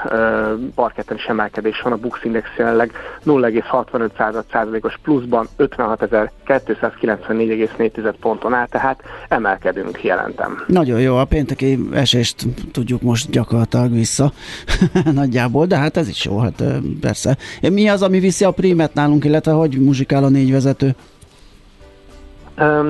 parketten 0.74 1.16
is 1.16 1.24
emelkedés 1.24 1.80
van, 1.80 1.92
a 1.92 1.96
Bux 1.96 2.24
Index 2.24 2.48
jelenleg 2.58 2.92
0,65%-os 3.26 4.98
pluszban 5.02 5.46
56.294,4 5.58 8.14
ponton 8.20 8.54
áll, 8.54 8.66
tehát 8.66 9.02
emelkedünk, 9.28 10.02
jelentem. 10.02 10.64
Nagyon 10.66 11.00
jó, 11.00 11.16
a 11.16 11.24
pénteki 11.24 11.78
esést 11.92 12.46
tudjuk 12.84 13.02
most 13.02 13.30
gyakorlatilag 13.30 13.92
vissza 13.92 14.32
nagyjából, 15.20 15.66
de 15.66 15.76
hát 15.76 15.96
ez 15.96 16.08
is 16.08 16.24
jó, 16.24 16.38
hát 16.38 16.62
persze. 17.00 17.36
Mi 17.60 17.88
az, 17.88 18.02
ami 18.02 18.18
viszi 18.18 18.44
a 18.44 18.50
prímet 18.50 18.94
nálunk, 18.94 19.24
illetve 19.24 19.52
hogy 19.52 19.78
muzsikál 19.78 20.24
a 20.24 20.28
négy 20.28 20.52
vezető? 20.52 20.94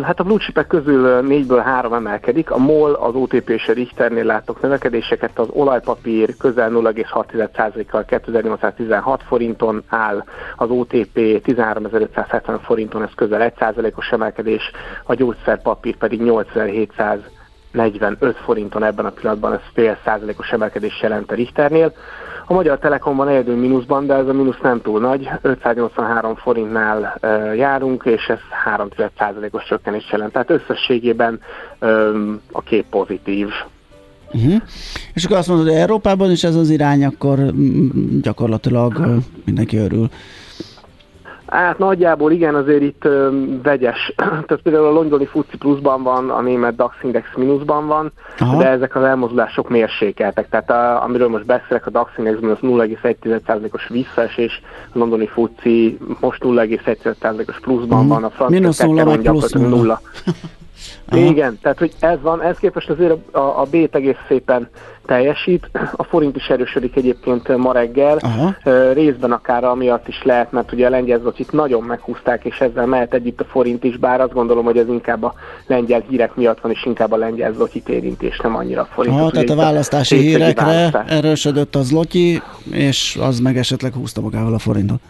Hát 0.02 0.20
a 0.20 0.22
blue 0.24 0.38
chipek 0.38 0.66
közül 0.66 1.20
négyből 1.20 1.60
három 1.60 1.92
emelkedik. 1.92 2.50
A 2.50 2.58
MOL, 2.58 2.92
az 2.92 3.14
OTP 3.14 3.48
és 3.48 3.68
a 3.68 3.72
Richternél 3.72 4.24
látok 4.24 4.62
növekedéseket, 4.62 5.38
az 5.38 5.46
olajpapír 5.50 6.36
közel 6.36 6.70
0,6%-kal 6.70 8.04
2816 8.04 9.22
forinton 9.22 9.82
áll, 9.88 10.24
az 10.56 10.70
OTP 10.70 11.14
13.570 11.14 12.58
forinton, 12.62 13.02
ez 13.02 13.14
közel 13.14 13.52
1%-os 13.58 14.10
emelkedés, 14.10 14.70
a 15.04 15.14
gyógyszerpapír 15.14 15.96
pedig 15.96 16.22
8700 16.22 17.18
45 17.74 18.36
forinton 18.36 18.84
ebben 18.84 19.04
a 19.04 19.10
pillanatban, 19.10 19.52
ez 19.52 19.60
fél 19.74 19.98
százalékos 20.04 20.50
emelkedés 20.50 21.00
jelent 21.02 21.30
a 21.30 21.34
Richternél. 21.34 21.92
A 22.46 22.52
Magyar 22.52 22.78
Telekom 22.78 23.16
van 23.16 23.28
egyedül 23.28 23.56
mínuszban, 23.56 24.06
de 24.06 24.14
ez 24.14 24.26
a 24.26 24.32
mínusz 24.32 24.58
nem 24.62 24.80
túl 24.82 25.00
nagy, 25.00 25.30
583 25.42 26.36
forintnál 26.36 27.16
e, 27.20 27.28
járunk, 27.54 28.02
és 28.04 28.26
ez 28.26 28.38
3 28.64 28.88
százalékos 29.18 29.64
csökkenés 29.64 30.08
jelent. 30.10 30.32
Tehát 30.32 30.50
összességében 30.50 31.40
e, 31.78 31.86
a 32.52 32.62
kép 32.62 32.84
pozitív. 32.90 33.48
Uh-huh. 34.32 34.62
És 35.14 35.24
akkor 35.24 35.36
azt 35.36 35.48
mondod, 35.48 35.66
hogy 35.66 35.76
Európában 35.76 36.30
is 36.30 36.44
ez 36.44 36.54
az 36.54 36.70
irány, 36.70 37.04
akkor 37.04 37.38
gyakorlatilag 38.22 39.20
mindenki 39.44 39.76
örül. 39.76 40.08
Hát 41.46 41.78
nagyjából 41.78 42.32
igen, 42.32 42.54
azért 42.54 42.82
itt 42.82 43.04
ö, 43.04 43.28
vegyes. 43.62 44.12
Tehát 44.16 44.60
például 44.62 44.86
a 44.86 44.90
londoni 44.90 45.26
FUCI 45.26 45.56
pluszban 45.56 46.02
van, 46.02 46.30
a 46.30 46.40
német 46.40 46.76
DAX 46.76 46.94
Index 47.02 47.26
mínuszban 47.36 47.86
van, 47.86 48.12
Aha. 48.38 48.58
de 48.58 48.68
ezek 48.68 48.96
az 48.96 49.02
elmozdulások 49.02 49.68
mérsékeltek. 49.68 50.48
Tehát 50.48 50.70
a, 50.70 51.02
amiről 51.02 51.28
most 51.28 51.46
beszélek, 51.46 51.86
a 51.86 51.90
DAX 51.90 52.10
Index 52.16 52.40
mínusz 52.40 52.58
0,1%-os 52.62 53.88
visszaesés, 53.88 54.62
a 54.92 54.98
londoni 54.98 55.26
FUCI 55.26 55.98
most 56.20 56.42
0,1%-os 56.44 57.60
pluszban 57.60 57.98
hmm. 57.98 58.08
van, 58.08 58.24
a 58.24 58.30
francia 58.30 59.16
gyakorlatilag 59.16 59.68
nulla. 59.68 60.00
Aha. 61.08 61.20
Igen, 61.20 61.58
tehát 61.62 61.78
hogy 61.78 61.92
ez 62.00 62.18
van, 62.20 62.42
ez 62.42 62.56
képest 62.56 62.90
azért 62.90 63.34
a, 63.34 63.38
a 63.38 63.66
B 63.70 63.88
egész 63.92 64.16
szépen 64.28 64.68
teljesít. 65.06 65.70
A 65.96 66.02
forint 66.02 66.36
is 66.36 66.46
erősödik 66.48 66.96
egyébként 66.96 67.56
ma 67.56 67.72
reggel, 67.72 68.18
Aha. 68.20 68.54
részben 68.92 69.32
akár 69.32 69.64
amiatt 69.64 70.08
is 70.08 70.22
lehet, 70.22 70.52
mert 70.52 70.72
ugye 70.72 70.86
a 70.86 70.90
lengyel 70.90 71.32
itt 71.36 71.52
nagyon 71.52 71.82
meghúzták, 71.82 72.44
és 72.44 72.60
ezzel 72.60 72.86
mehet 72.86 73.14
együtt 73.14 73.40
a 73.40 73.44
forint 73.44 73.84
is, 73.84 73.96
bár 73.96 74.20
azt 74.20 74.32
gondolom, 74.32 74.64
hogy 74.64 74.78
ez 74.78 74.88
inkább 74.88 75.22
a 75.22 75.34
lengyel 75.66 76.04
hírek 76.08 76.34
miatt 76.34 76.60
van, 76.60 76.72
és 76.72 76.84
inkább 76.84 77.12
a 77.12 77.16
lengyel 77.16 77.52
zotit 77.52 77.88
érintés, 77.88 78.38
nem 78.42 78.56
annyira 78.56 78.80
a 78.80 78.88
forint. 78.92 79.16
Aha, 79.16 79.30
tehát 79.30 79.50
a 79.50 79.54
választási 79.54 80.16
hírekre 80.16 80.64
választás. 80.64 81.10
erősödött 81.10 81.74
az 81.74 81.92
lotyi, 81.92 82.42
és 82.70 83.18
az 83.20 83.40
meg 83.40 83.56
esetleg 83.56 83.92
húzta 83.92 84.20
magával 84.20 84.54
a 84.54 84.58
forintot. 84.58 85.00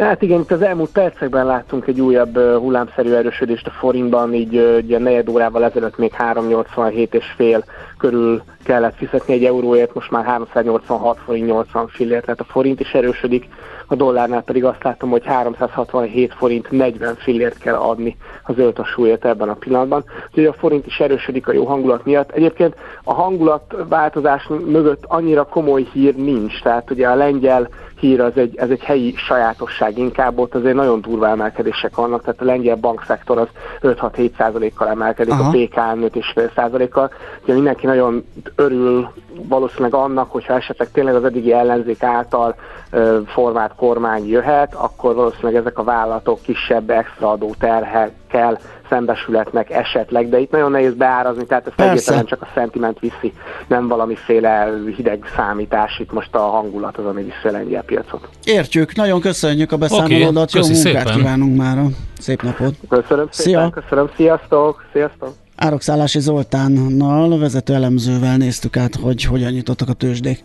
Hát 0.00 0.22
igen, 0.22 0.40
itt 0.40 0.50
az 0.50 0.62
elmúlt 0.62 0.90
percekben 0.90 1.46
láttunk 1.46 1.86
egy 1.86 2.00
újabb 2.00 2.38
hullámszerű 2.38 3.12
erősödést 3.12 3.66
a 3.66 3.70
forintban, 3.70 4.34
így 4.34 4.80
ugye 4.84 4.98
negyed 4.98 5.28
órával 5.28 5.64
ezelőtt 5.64 5.98
még 5.98 6.12
387 6.12 7.14
és 7.14 7.24
fél 7.36 7.64
körül 7.98 8.42
kellett 8.64 8.96
fizetni 8.96 9.34
egy 9.34 9.44
euróért, 9.44 9.94
most 9.94 10.10
már 10.10 10.24
386 10.24 11.18
forint 11.24 11.46
80 11.46 11.88
fillért, 11.88 12.24
tehát 12.24 12.40
a 12.40 12.44
forint 12.44 12.80
is 12.80 12.92
erősödik, 12.92 13.48
a 13.86 13.94
dollárnál 13.94 14.42
pedig 14.42 14.64
azt 14.64 14.82
látom, 14.82 15.10
hogy 15.10 15.24
367 15.24 16.34
forint 16.34 16.70
40 16.70 17.14
fillért 17.14 17.58
kell 17.58 17.74
adni 17.74 18.16
az 18.42 18.58
ölt 18.58 18.78
a 18.78 18.84
súlyát 18.84 19.24
ebben 19.24 19.48
a 19.48 19.54
pillanatban. 19.54 20.04
Úgyhogy 20.26 20.44
a 20.44 20.52
forint 20.52 20.86
is 20.86 21.00
erősödik 21.00 21.48
a 21.48 21.52
jó 21.52 21.64
hangulat 21.64 22.04
miatt. 22.04 22.30
Egyébként 22.30 22.74
a 23.04 23.14
hangulatváltozás 23.14 24.48
mögött 24.66 25.04
annyira 25.06 25.44
komoly 25.44 25.86
hír 25.92 26.14
nincs, 26.14 26.62
tehát 26.62 26.90
ugye 26.90 27.08
a 27.08 27.14
lengyel 27.14 27.68
hír 28.00 28.20
az 28.20 28.32
egy, 28.36 28.56
ez 28.56 28.70
egy 28.70 28.82
helyi 28.82 29.14
sajátosság 29.16 29.98
inkább, 29.98 30.38
ott 30.38 30.54
azért 30.54 30.74
nagyon 30.74 31.00
durva 31.00 31.28
emelkedések 31.28 31.94
vannak, 31.94 32.20
tehát 32.20 32.40
a 32.40 32.44
lengyel 32.44 32.76
bankszektor 32.76 33.38
az 33.38 33.48
5-6-7 33.82 34.36
százalékkal 34.36 34.88
emelkedik, 34.88 35.32
Aha. 35.32 35.48
a 35.48 35.50
PKN 35.50 36.00
5,5 36.02 36.54
százalékkal, 36.54 37.10
ugye 37.42 37.54
mindenki 37.54 37.86
nagyon 37.86 38.24
örül 38.54 39.08
valószínűleg 39.48 39.94
annak, 39.94 40.30
hogyha 40.30 40.54
esetleg 40.54 40.90
tényleg 40.90 41.14
az 41.14 41.24
eddigi 41.24 41.52
ellenzék 41.52 42.02
által 42.02 42.54
ö, 42.90 43.18
formált 43.26 43.74
kormány 43.76 44.28
jöhet, 44.28 44.74
akkor 44.74 45.14
valószínűleg 45.14 45.54
ezek 45.54 45.78
a 45.78 45.84
vállalatok 45.84 46.40
kisebb 46.42 46.90
extra 46.90 47.30
adó 47.30 47.54
terhekkel 48.30 48.60
szembesületnek 48.88 49.70
esetleg, 49.70 50.28
de 50.28 50.38
itt 50.38 50.50
nagyon 50.50 50.70
nehéz 50.70 50.94
beárazni, 50.94 51.46
tehát 51.46 51.66
ezt 51.66 51.80
egyébként 51.80 52.28
csak 52.28 52.42
a 52.42 52.48
szentiment 52.54 52.98
viszi, 52.98 53.32
nem 53.68 53.88
valamiféle 53.88 54.68
hideg 54.96 55.24
számítás, 55.36 55.98
itt 55.98 56.12
most 56.12 56.34
a 56.34 56.38
hangulat 56.38 56.96
az, 56.96 57.04
ami 57.04 57.22
viszi 57.22 57.48
a 57.48 57.50
lengyel 57.50 57.82
piacot. 57.82 58.28
Értjük, 58.44 58.94
nagyon 58.94 59.20
köszönjük 59.20 59.72
a 59.72 59.76
beszámolódat, 59.76 60.48
okay, 60.54 60.62
jó 60.62 60.74
munkát 60.74 61.04
szépen. 61.06 61.16
kívánunk 61.16 61.56
már, 61.56 61.78
szép 62.18 62.42
napot! 62.42 62.74
Köszönöm 62.88 63.28
szépen, 63.30 63.70
Szia. 63.70 63.82
köszönöm, 63.82 64.10
sziasztok! 64.16 64.84
Sziasztok! 64.92 65.32
Árokszállási 65.56 66.20
Zoltánnal, 66.20 67.38
vezető 67.38 67.74
elemzővel 67.74 68.36
néztük 68.36 68.76
át, 68.76 68.94
hogy 68.94 69.24
hogyan 69.24 69.52
nyitottak 69.52 69.88
a 69.88 69.92
tőzsdék. 69.92 70.44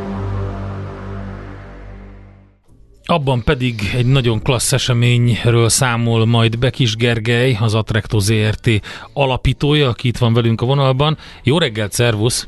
Abban 3.11 3.43
pedig 3.43 3.91
egy 3.95 4.05
nagyon 4.05 4.41
klassz 4.41 4.73
eseményről 4.73 5.69
számol 5.69 6.25
majd 6.25 6.59
Bekis 6.59 6.95
Gergely, 6.95 7.57
az 7.61 7.73
Attracto 7.75 8.19
ZRT 8.19 8.69
alapítója, 9.13 9.89
aki 9.89 10.07
itt 10.07 10.17
van 10.17 10.33
velünk 10.33 10.61
a 10.61 10.65
vonalban. 10.65 11.17
Jó 11.43 11.57
reggelt, 11.57 11.91
szervusz! 11.91 12.47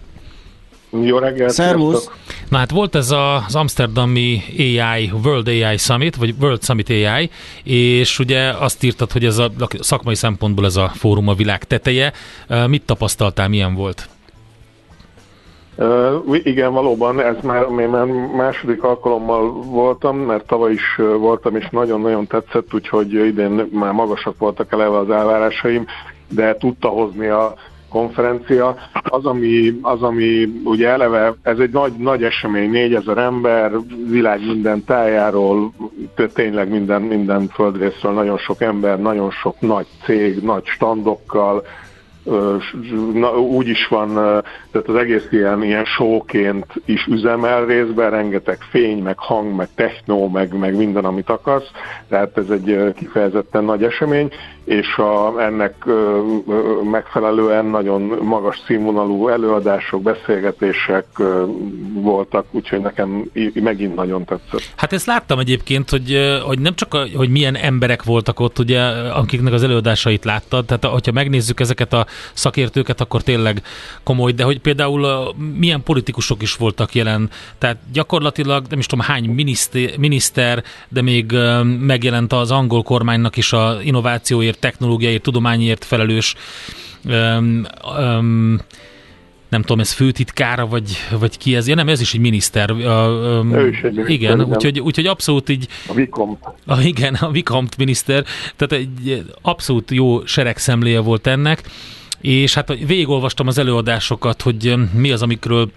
Jó 1.04 1.18
reggelt! 1.18 1.52
Szervusz! 1.52 1.92
sziasztok. 1.92 2.18
Na 2.50 2.58
hát 2.58 2.72
volt 2.72 2.96
ez 2.96 3.12
a- 3.12 3.46
az 3.46 3.56
Amsterdami 3.56 4.42
AI, 4.58 5.12
World 5.24 5.48
AI 5.48 5.78
Summit, 5.78 6.16
vagy 6.16 6.36
World 6.40 6.64
Summit 6.64 6.90
AI, 6.90 7.30
és 7.64 8.20
ugye 8.20 8.50
azt 8.50 8.84
írtad, 8.84 9.12
hogy 9.12 9.26
ez 9.26 9.38
a 9.38 9.52
szakmai 9.80 10.16
szempontból 10.16 10.66
ez 10.66 10.76
a 10.76 10.92
fórum 10.96 11.28
a 11.28 11.34
világ 11.34 11.64
teteje. 11.64 12.14
Mit 12.68 12.82
tapasztaltál, 12.86 13.48
milyen 13.48 13.74
volt? 13.74 14.10
Uh, 15.76 16.38
igen, 16.44 16.74
valóban, 16.74 17.20
ez 17.20 17.36
már, 17.44 17.66
én 17.80 17.90
már 17.90 18.06
második 18.36 18.84
alkalommal 18.84 19.52
voltam, 19.52 20.18
mert 20.18 20.48
tavaly 20.48 20.72
is 20.72 20.96
voltam, 21.18 21.56
és 21.56 21.68
nagyon-nagyon 21.72 22.28
tetszett, 22.28 22.74
úgyhogy 22.74 23.14
idén 23.14 23.68
már 23.72 23.92
magasak 23.92 24.38
voltak 24.38 24.72
eleve 24.72 24.98
az 24.98 25.10
elvárásaim, 25.10 25.86
de 26.30 26.56
tudta 26.56 26.88
hozni 26.88 27.28
a 27.28 27.54
konferencia. 27.94 28.76
Az, 29.04 29.26
ami, 29.26 29.80
az, 29.82 30.02
ami 30.02 30.62
ugye 30.64 30.88
eleve, 30.88 31.34
ez 31.44 31.58
egy 31.58 31.72
nagy, 31.72 31.94
nagy 31.94 32.24
esemény, 32.24 32.70
4000 32.70 33.18
ember, 33.18 33.72
világ 34.10 34.46
minden 34.46 34.84
tájáról, 34.84 35.74
tényleg 36.34 36.70
minden, 36.70 37.02
minden 37.02 37.48
földrészről 37.48 38.12
nagyon 38.12 38.38
sok 38.38 38.62
ember, 38.62 39.02
nagyon 39.02 39.32
sok 39.32 39.60
nagy 39.60 39.86
cég, 40.04 40.42
nagy 40.42 40.66
standokkal, 40.66 41.64
úgy 43.36 43.68
is 43.68 43.88
van, 43.88 44.14
tehát 44.72 44.88
az 44.88 44.96
egész 44.96 45.28
ilyen, 45.32 45.64
ilyen 45.64 45.86
showként 45.86 46.66
is 46.86 47.06
üzemel 47.06 47.66
részben, 47.66 48.10
rengeteg 48.10 48.58
fény, 48.70 49.04
meg 49.04 49.18
hang, 49.20 49.56
meg 49.56 49.68
techno, 49.76 50.28
meg, 50.28 50.58
meg 50.58 50.76
minden, 50.76 51.06
amit 51.06 51.30
akarsz, 51.30 51.72
tehát 52.10 52.38
ez 52.38 52.50
egy 52.50 52.94
kifejezetten 52.96 53.64
nagy 53.64 53.84
esemény, 53.84 54.32
és 54.64 54.98
a, 54.98 55.42
ennek 55.42 55.76
ö, 55.86 56.22
ö, 56.48 56.82
megfelelően 56.92 57.66
nagyon 57.66 58.02
magas 58.22 58.62
színvonalú 58.66 59.28
előadások, 59.28 60.02
beszélgetések 60.02 61.06
ö, 61.18 61.44
voltak, 61.94 62.46
úgyhogy 62.52 62.80
nekem 62.80 63.30
megint 63.54 63.96
nagyon 63.96 64.26
tetszett. 64.26 64.74
Hát 64.76 64.94
ezt 64.94 65.06
láttam 65.06 65.40
egyébként, 65.40 65.90
hogy, 65.90 66.40
hogy 66.46 66.60
nem 66.60 66.76
csak, 66.76 66.94
a, 66.94 67.06
hogy 67.16 67.30
milyen 67.30 67.56
emberek 67.56 68.04
voltak 68.04 68.40
ott, 68.40 68.60
ugye, 68.60 68.82
akiknek 69.10 69.54
az 69.54 69.64
előadásait 69.64 70.26
láttad, 70.26 70.66
tehát 70.66 70.86
hogyha 70.86 71.12
megnézzük 71.12 71.60
ezeket 71.60 71.94
a 71.94 72.06
szakértőket, 72.34 73.02
akkor 73.02 73.22
tényleg 73.22 73.62
komoly, 74.04 74.32
de 74.32 74.44
hogy 74.44 74.60
például 74.60 75.34
milyen 75.58 75.84
politikusok 75.84 76.42
is 76.42 76.56
voltak 76.56 76.96
jelen, 76.96 77.30
tehát 77.58 77.78
gyakorlatilag 77.94 78.66
nem 78.70 78.80
is 78.80 78.86
tudom 78.86 79.06
hány 79.06 79.30
miniszter, 79.30 79.98
miniszter 79.98 80.64
de 80.90 81.02
még 81.02 81.36
megjelent 81.80 82.34
az 82.34 82.52
angol 82.52 82.84
kormánynak 82.84 83.38
is 83.38 83.54
a 83.54 83.78
innovációért, 83.84 84.53
technológiáért, 84.60 85.22
tudományért 85.22 85.86
felelős 85.86 86.36
öm, 87.08 87.68
öm, 87.98 88.62
nem 89.50 89.62
tudom, 89.62 89.80
ez 89.80 89.92
főtitkára, 89.92 90.68
vagy, 90.68 90.98
vagy 91.20 91.38
ki 91.38 91.56
ez? 91.56 91.68
Ja, 91.68 91.76
nem, 91.76 91.88
ez 91.88 92.02
is 92.02 92.14
egy 92.14 92.20
miniszter. 92.20 92.70
Öm, 92.70 93.54
Ő 93.54 93.68
is 93.68 93.78
egy 93.82 93.84
miniszter, 93.84 94.10
igen, 94.10 94.40
igen. 94.40 94.54
úgyhogy, 94.54 94.80
úgyhogy 94.80 95.06
abszolút 95.06 95.50
így, 95.50 95.68
A 95.88 95.94
Vikom. 95.94 96.38
a, 96.66 96.82
igen, 96.82 97.14
a 97.14 97.32
Vikamp 97.32 97.76
miniszter, 97.78 98.24
tehát 98.56 98.86
egy 98.86 99.26
abszolút 99.42 99.92
jó 99.92 100.26
seregszemléje 100.26 101.00
volt 101.00 101.28
ennek, 101.28 101.64
és 102.22 102.54
hát 102.54 102.68
végigolvastam 102.68 103.48
az 103.48 103.58
előadásokat, 103.58 104.42
hogy 104.42 104.74
mi 104.94 105.12
az, 105.12 105.22
amikről 105.22 105.70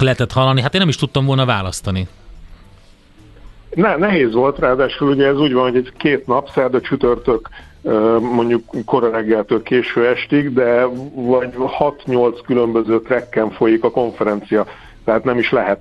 lehetett 0.00 0.32
hallani, 0.32 0.60
hát 0.60 0.74
én 0.74 0.80
nem 0.80 0.88
is 0.88 0.96
tudtam 0.96 1.24
volna 1.24 1.44
választani. 1.44 2.06
Ne, 3.74 3.96
nehéz 3.96 4.32
volt, 4.32 4.58
ráadásul 4.58 5.08
ugye 5.08 5.26
ez 5.26 5.36
úgy 5.36 5.52
van, 5.52 5.62
hogy 5.62 5.76
egy 5.76 5.92
két 5.96 6.26
nap, 6.26 6.50
szerda 6.54 6.80
csütörtök, 6.80 7.48
mondjuk 8.20 8.62
kora 8.84 9.10
reggeltől 9.10 9.62
késő 9.62 10.06
estig, 10.06 10.52
de 10.52 10.84
vagy 11.14 11.54
6-8 11.78 12.38
különböző 12.46 13.00
trekken 13.00 13.50
folyik 13.50 13.84
a 13.84 13.90
konferencia. 13.90 14.66
Tehát 15.08 15.24
nem 15.24 15.38
is 15.38 15.50
lehet, 15.50 15.78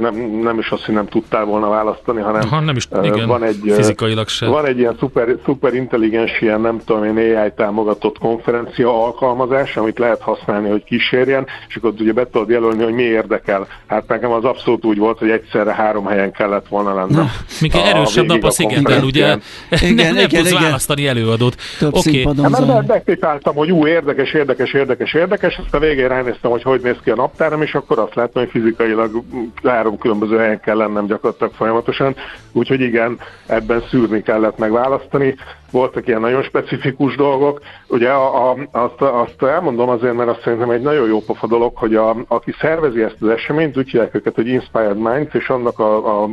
nem, 0.00 0.14
nem 0.42 0.58
is 0.58 0.70
azt, 0.70 0.84
hogy 0.84 0.94
nem 0.94 1.06
tudtál 1.06 1.44
volna 1.44 1.68
választani, 1.68 2.20
hanem 2.20 2.48
Ha 2.48 2.60
nem 2.60 2.76
is, 2.76 2.88
igen, 3.02 3.28
van 3.28 3.42
egy, 3.42 3.72
fizikailag 3.74 4.28
se. 4.28 4.46
van 4.46 4.66
egy 4.66 4.78
ilyen 4.78 4.96
szuper, 4.98 5.28
szuper 5.44 5.74
intelligens, 5.74 6.40
ilyen 6.40 6.60
nem 6.60 6.80
tudom 6.84 7.04
én 7.04 7.36
AI 7.36 7.52
támogatott 7.56 8.18
konferencia 8.18 9.04
alkalmazás, 9.04 9.76
amit 9.76 9.98
lehet 9.98 10.20
használni, 10.20 10.68
hogy 10.68 10.84
kísérjen, 10.84 11.46
és 11.68 11.76
akkor 11.76 11.92
ugye 11.98 12.12
be 12.12 12.26
tudod 12.32 12.48
jelölni, 12.48 12.82
hogy 12.82 12.92
mi 12.92 13.02
érdekel. 13.02 13.66
Hát 13.86 14.08
nekem 14.08 14.30
az 14.30 14.44
abszolút 14.44 14.84
úgy 14.84 14.98
volt, 14.98 15.18
hogy 15.18 15.30
egyszerre 15.30 15.74
három 15.74 16.06
helyen 16.06 16.32
kellett 16.32 16.68
volna 16.68 16.94
lennem. 16.94 17.30
Még 17.60 17.70
A 17.74 17.86
erősebb 17.86 18.26
nap 18.26 18.42
a 18.42 18.46
a 18.46 18.50
szigeten, 18.50 19.04
ugye? 19.04 19.36
Igen, 19.70 19.94
nem, 19.94 20.14
nem 20.14 20.24
igen, 20.24 20.28
tudsz 20.28 20.50
igen. 20.50 20.62
választani 20.62 21.06
előadót. 21.06 21.56
Több 21.78 21.94
Oké, 21.94 22.10
színpadon 22.10 22.52
Hát 22.52 22.66
mert 22.66 22.86
megpipáltam, 22.86 23.54
hogy 23.54 23.70
ú, 23.72 23.86
érdekes, 23.86 24.32
érdekes, 24.32 24.72
érdekes, 24.72 25.14
érdekes, 25.14 25.60
aztán 25.64 25.80
végén 25.80 26.08
ránéztem, 26.08 26.50
hogy 26.50 26.62
hogy 26.62 26.80
néz 26.80 26.96
ki 27.04 27.10
a 27.10 27.14
naptáram, 27.14 27.62
és 27.62 27.74
akkor 27.74 27.98
azt 27.98 28.14
láttam, 28.14 28.42
hogy 28.42 28.59
fizikailag 28.60 29.22
három 29.62 29.98
különböző 29.98 30.38
helyen 30.38 30.60
kell 30.60 30.76
lennem 30.76 31.06
gyakorlatilag 31.06 31.52
folyamatosan, 31.52 32.14
úgyhogy 32.52 32.80
igen, 32.80 33.18
ebben 33.46 33.82
szűrni 33.90 34.22
kellett 34.22 34.58
megválasztani. 34.58 35.34
Voltak 35.70 36.06
ilyen 36.06 36.20
nagyon 36.20 36.42
specifikus 36.42 37.16
dolgok. 37.16 37.60
Ugye 37.88 38.10
a, 38.10 38.50
a, 38.50 38.56
azt, 38.70 39.00
azt 39.00 39.42
elmondom 39.42 39.88
azért, 39.88 40.14
mert 40.14 40.30
azt 40.30 40.42
szerintem 40.42 40.70
egy 40.70 40.82
nagyon 40.82 41.08
jó 41.08 41.20
pofa 41.20 41.46
dolog, 41.46 41.76
hogy 41.76 41.94
a, 41.94 42.16
aki 42.28 42.54
szervezi 42.60 43.02
ezt 43.02 43.16
az 43.20 43.28
eseményt, 43.28 43.76
úgy 43.76 43.90
hívják 43.90 44.14
őket, 44.14 44.34
hogy 44.34 44.48
Inspired 44.48 44.96
Minds, 44.96 45.34
és 45.34 45.48
annak 45.48 45.78
a, 45.78 46.22
a, 46.22 46.22
a 46.22 46.28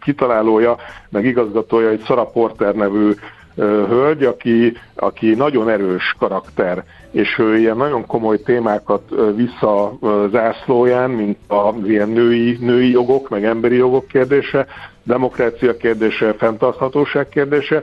kitalálója, 0.00 0.76
meg 1.08 1.24
igazgatója 1.24 1.88
egy 1.88 2.04
Sarah 2.04 2.32
Porter 2.32 2.74
nevű 2.74 3.12
hölgy, 3.56 4.24
aki, 4.24 4.76
aki 4.94 5.34
nagyon 5.34 5.68
erős 5.68 6.14
karakter, 6.18 6.84
és 7.10 7.38
ő 7.38 7.56
ilyen 7.58 7.76
nagyon 7.76 8.06
komoly 8.06 8.38
témákat 8.42 9.02
ö, 9.10 9.34
visz 9.34 9.62
a 9.62 9.92
ö, 10.00 10.26
zászlóján, 10.30 11.10
mint 11.10 11.38
a 11.48 11.74
ilyen 11.84 12.08
női, 12.08 12.56
női 12.60 12.90
jogok, 12.90 13.28
meg 13.28 13.44
emberi 13.44 13.76
jogok 13.76 14.06
kérdése, 14.06 14.66
demokrácia 15.02 15.76
kérdése, 15.76 16.32
fenntarthatóság 16.32 17.28
kérdése, 17.28 17.82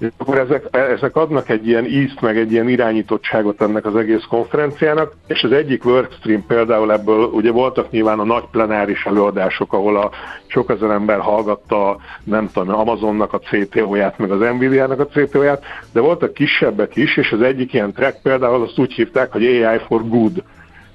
és 0.00 0.08
akkor 0.16 0.38
ezek, 0.38 0.66
ezek 0.70 1.16
adnak 1.16 1.48
egy 1.48 1.66
ilyen 1.66 1.84
ízt, 1.84 2.20
meg 2.20 2.38
egy 2.38 2.52
ilyen 2.52 2.68
irányítottságot 2.68 3.62
ennek 3.62 3.86
az 3.86 3.96
egész 3.96 4.24
konferenciának, 4.28 5.12
és 5.26 5.42
az 5.42 5.52
egyik 5.52 5.84
workstream 5.84 6.46
például 6.46 6.92
ebből, 6.92 7.24
ugye 7.24 7.50
voltak 7.50 7.90
nyilván 7.90 8.18
a 8.18 8.24
nagy 8.24 8.44
plenáris 8.50 9.04
előadások, 9.04 9.72
ahol 9.72 9.96
a 9.96 10.10
sok 10.46 10.70
ezer 10.70 10.90
ember 10.90 11.18
hallgatta, 11.18 11.96
nem 12.24 12.50
tudom, 12.52 12.74
Amazonnak 12.74 13.32
a 13.32 13.38
CTO-ját, 13.38 14.18
meg 14.18 14.30
az 14.30 14.38
Nvidia-nak 14.38 15.00
a 15.00 15.06
CTO-ját, 15.06 15.64
de 15.92 16.00
voltak 16.00 16.34
kisebbek 16.34 16.96
is, 16.96 17.16
és 17.16 17.32
az 17.32 17.42
egyik 17.42 17.72
ilyen 17.72 17.92
track 17.92 18.22
például 18.22 18.62
azt 18.62 18.78
úgy 18.78 18.92
hívták, 18.92 19.32
hogy 19.32 19.44
AI 19.44 19.78
for 19.86 20.08
good. 20.08 20.42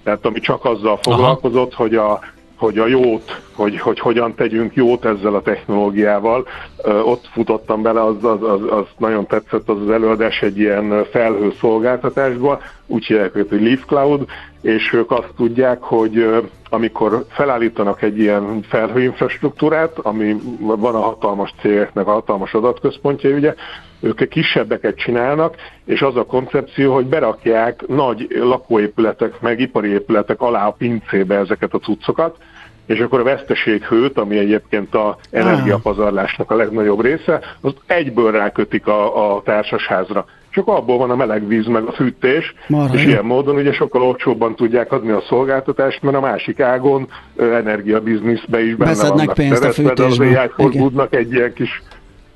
Tehát 0.03 0.25
ami 0.25 0.39
csak 0.39 0.65
azzal 0.65 0.97
foglalkozott, 1.01 1.73
hogy 1.73 1.95
a 1.95 2.19
hogy 2.57 2.77
a 2.77 2.87
jót, 2.87 3.41
hogy, 3.55 3.79
hogy 3.79 3.99
hogyan 3.99 4.35
tegyünk 4.35 4.75
jót 4.75 5.05
ezzel 5.05 5.35
a 5.35 5.41
technológiával. 5.41 6.47
Ott 6.83 7.29
futottam 7.31 7.81
bele, 7.81 8.03
az, 8.03 8.23
az, 8.23 8.43
az, 8.43 8.61
az 8.69 8.85
nagyon 8.97 9.27
tetszett 9.27 9.69
az 9.69 9.81
az 9.81 9.89
előadás 9.89 10.41
egy 10.41 10.59
ilyen 10.59 11.05
felhő 11.11 11.53
szolgáltatásba, 11.59 12.59
úgy 12.87 13.05
hívják 13.05 13.35
őt, 13.35 13.49
hogy 13.49 13.61
Leaf 13.61 13.85
Cloud, 13.85 14.25
és 14.61 14.93
ők 14.93 15.11
azt 15.11 15.29
tudják, 15.37 15.81
hogy 15.81 16.43
amikor 16.69 17.25
felállítanak 17.29 18.01
egy 18.01 18.19
ilyen 18.19 18.61
felhőinfrastruktúrát, 18.61 19.97
ami 19.99 20.35
van 20.59 20.95
a 20.95 20.99
hatalmas 20.99 21.53
cégeknek 21.61 22.07
a 22.07 22.11
hatalmas 22.11 22.53
adatközpontja, 22.53 23.35
ugye, 23.35 23.53
ők 23.99 24.29
kisebbeket 24.29 24.95
csinálnak, 24.95 25.55
és 25.85 26.01
az 26.01 26.15
a 26.15 26.25
koncepció, 26.25 26.93
hogy 26.93 27.05
berakják 27.05 27.87
nagy 27.87 28.27
lakóépületek, 28.39 29.41
meg 29.41 29.59
ipari 29.59 29.89
épületek 29.89 30.41
alá 30.41 30.67
a 30.67 30.75
pincébe 30.77 31.35
ezeket 31.35 31.73
a 31.73 31.79
cuccokat, 31.79 32.37
és 32.85 32.99
akkor 32.99 33.19
a 33.19 33.23
veszteséghőt, 33.23 34.17
ami 34.17 34.37
egyébként 34.37 34.95
a 34.95 35.17
energiapazarlásnak 35.31 36.51
a 36.51 36.55
legnagyobb 36.55 37.01
része, 37.01 37.39
azt 37.61 37.77
egyből 37.85 38.31
rákötik 38.31 38.87
a, 38.87 39.35
a 39.35 39.41
társasházra. 39.41 40.25
Csak 40.49 40.67
abból 40.67 40.97
van 40.97 41.09
a 41.09 41.15
meleg 41.15 41.47
víz 41.47 41.65
meg 41.65 41.83
a 41.83 41.91
fűtés, 41.91 42.53
Marha 42.67 42.95
és 42.95 43.03
jó. 43.03 43.09
ilyen 43.09 43.25
módon 43.25 43.55
ugye 43.55 43.73
sokkal 43.73 44.01
olcsóbban 44.01 44.55
tudják 44.55 44.91
adni 44.91 45.11
a 45.11 45.21
szolgáltatást, 45.27 46.01
mert 46.01 46.15
a 46.15 46.19
másik 46.19 46.59
ágon 46.59 47.07
energiabizniszbe 47.37 48.63
is 48.63 48.75
benne 48.75 48.89
Beszednek 48.89 49.17
vannak. 49.17 49.33
pénzt 49.33 49.99
a. 49.99 50.03
Az 50.03 50.19
Igen. 50.19 50.51
Good-nak 50.57 51.15
egy 51.15 51.31
ilyen 51.31 51.53
kis, 51.53 51.81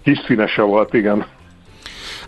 kis 0.04 0.18
színese 0.28 0.62
volt, 0.62 0.94
igen. 0.94 1.26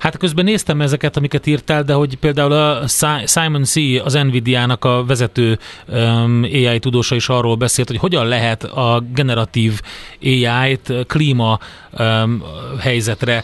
Hát 0.02 0.18
közben 0.18 0.46
néztem 0.46 0.82
ezeket, 0.82 1.18
amiket 1.18 1.48
írtál, 1.48 1.84
de 1.84 1.94
hogy 1.94 2.16
például 2.16 2.52
a 2.52 2.88
Simon 3.26 3.64
C., 3.64 3.76
az 4.04 4.14
Nvidia-nak 4.14 4.86
a 4.86 5.06
vezető 5.06 5.60
AI 6.42 6.80
tudósa 6.80 7.16
is 7.16 7.30
arról 7.30 7.56
beszélt, 7.56 7.88
hogy 7.88 7.98
hogyan 7.98 8.28
lehet 8.28 8.64
a 8.64 9.04
generatív 9.14 9.82
AI-t 10.22 10.94
klíma 11.08 11.60
helyzetre, 12.80 13.44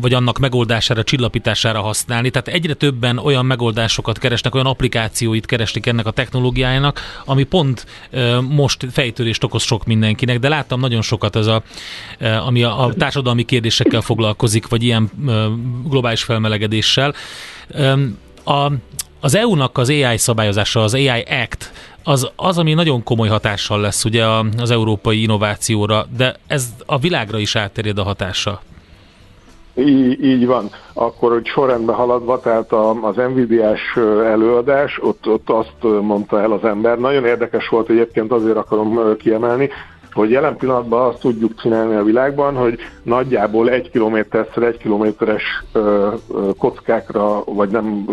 vagy 0.00 0.14
annak 0.14 0.38
megoldására, 0.38 1.02
csillapítására 1.02 1.80
használni. 1.80 2.30
Tehát 2.30 2.48
egyre 2.48 2.74
többen 2.74 3.18
olyan 3.18 3.46
megoldásokat 3.46 4.18
keresnek, 4.18 4.54
olyan 4.54 4.66
applikációit 4.66 5.46
keresnek 5.46 5.86
ennek 5.86 6.06
a 6.06 6.10
technológiájának, 6.10 7.00
ami 7.24 7.42
pont 7.42 7.86
most 8.48 8.86
fejtörést 8.92 9.44
okoz 9.44 9.62
sok 9.62 9.84
mindenkinek, 9.84 10.38
de 10.38 10.48
láttam 10.48 10.80
nagyon 10.80 11.02
sokat 11.02 11.36
ez 11.36 11.46
a, 11.46 11.62
ami 12.46 12.62
a, 12.62 12.84
a 12.84 12.94
társadalmi 12.94 13.42
kérdésekkel 13.42 14.00
foglalkozik, 14.00 14.68
vagy 14.68 14.82
ilyen 14.82 15.10
globális 15.88 16.22
felmelegedéssel. 16.22 17.14
A, 18.44 18.72
az 19.20 19.34
EU-nak 19.34 19.78
az 19.78 19.88
AI 19.88 20.16
szabályozása, 20.16 20.82
az 20.82 20.94
AI 20.94 21.24
Act, 21.28 21.72
az, 22.04 22.30
az, 22.36 22.58
ami 22.58 22.74
nagyon 22.74 23.02
komoly 23.02 23.28
hatással 23.28 23.80
lesz 23.80 24.04
ugye 24.04 24.24
az 24.58 24.70
európai 24.70 25.22
innovációra, 25.22 26.06
de 26.16 26.34
ez 26.46 26.68
a 26.86 26.98
világra 26.98 27.38
is 27.38 27.56
átterjed 27.56 27.98
a 27.98 28.02
hatása. 28.02 28.60
Így, 29.74 30.24
így 30.24 30.46
van. 30.46 30.70
Akkor, 30.92 31.32
hogy 31.32 31.46
sorrendben 31.46 31.94
haladva, 31.94 32.40
tehát 32.40 32.72
az 33.02 33.16
Nvidia-s 33.16 33.96
előadás, 34.24 34.98
ott, 35.02 35.28
ott 35.28 35.50
azt 35.50 36.02
mondta 36.02 36.40
el 36.40 36.52
az 36.52 36.64
ember. 36.64 36.98
Nagyon 36.98 37.24
érdekes 37.24 37.68
volt, 37.68 37.88
egyébként 37.88 38.32
azért 38.32 38.56
akarom 38.56 39.16
kiemelni, 39.16 39.70
hogy 40.14 40.30
jelen 40.30 40.56
pillanatban 40.56 41.08
azt 41.08 41.20
tudjuk 41.20 41.60
csinálni 41.60 41.94
a 41.94 42.02
világban, 42.02 42.54
hogy 42.54 42.78
nagyjából 43.02 43.70
egy 43.70 43.90
kilométerszer 43.90 44.62
egy 44.62 44.76
kilométeres 44.76 45.64
kockákra, 46.58 47.44
vagy 47.44 47.68
nem 47.68 48.04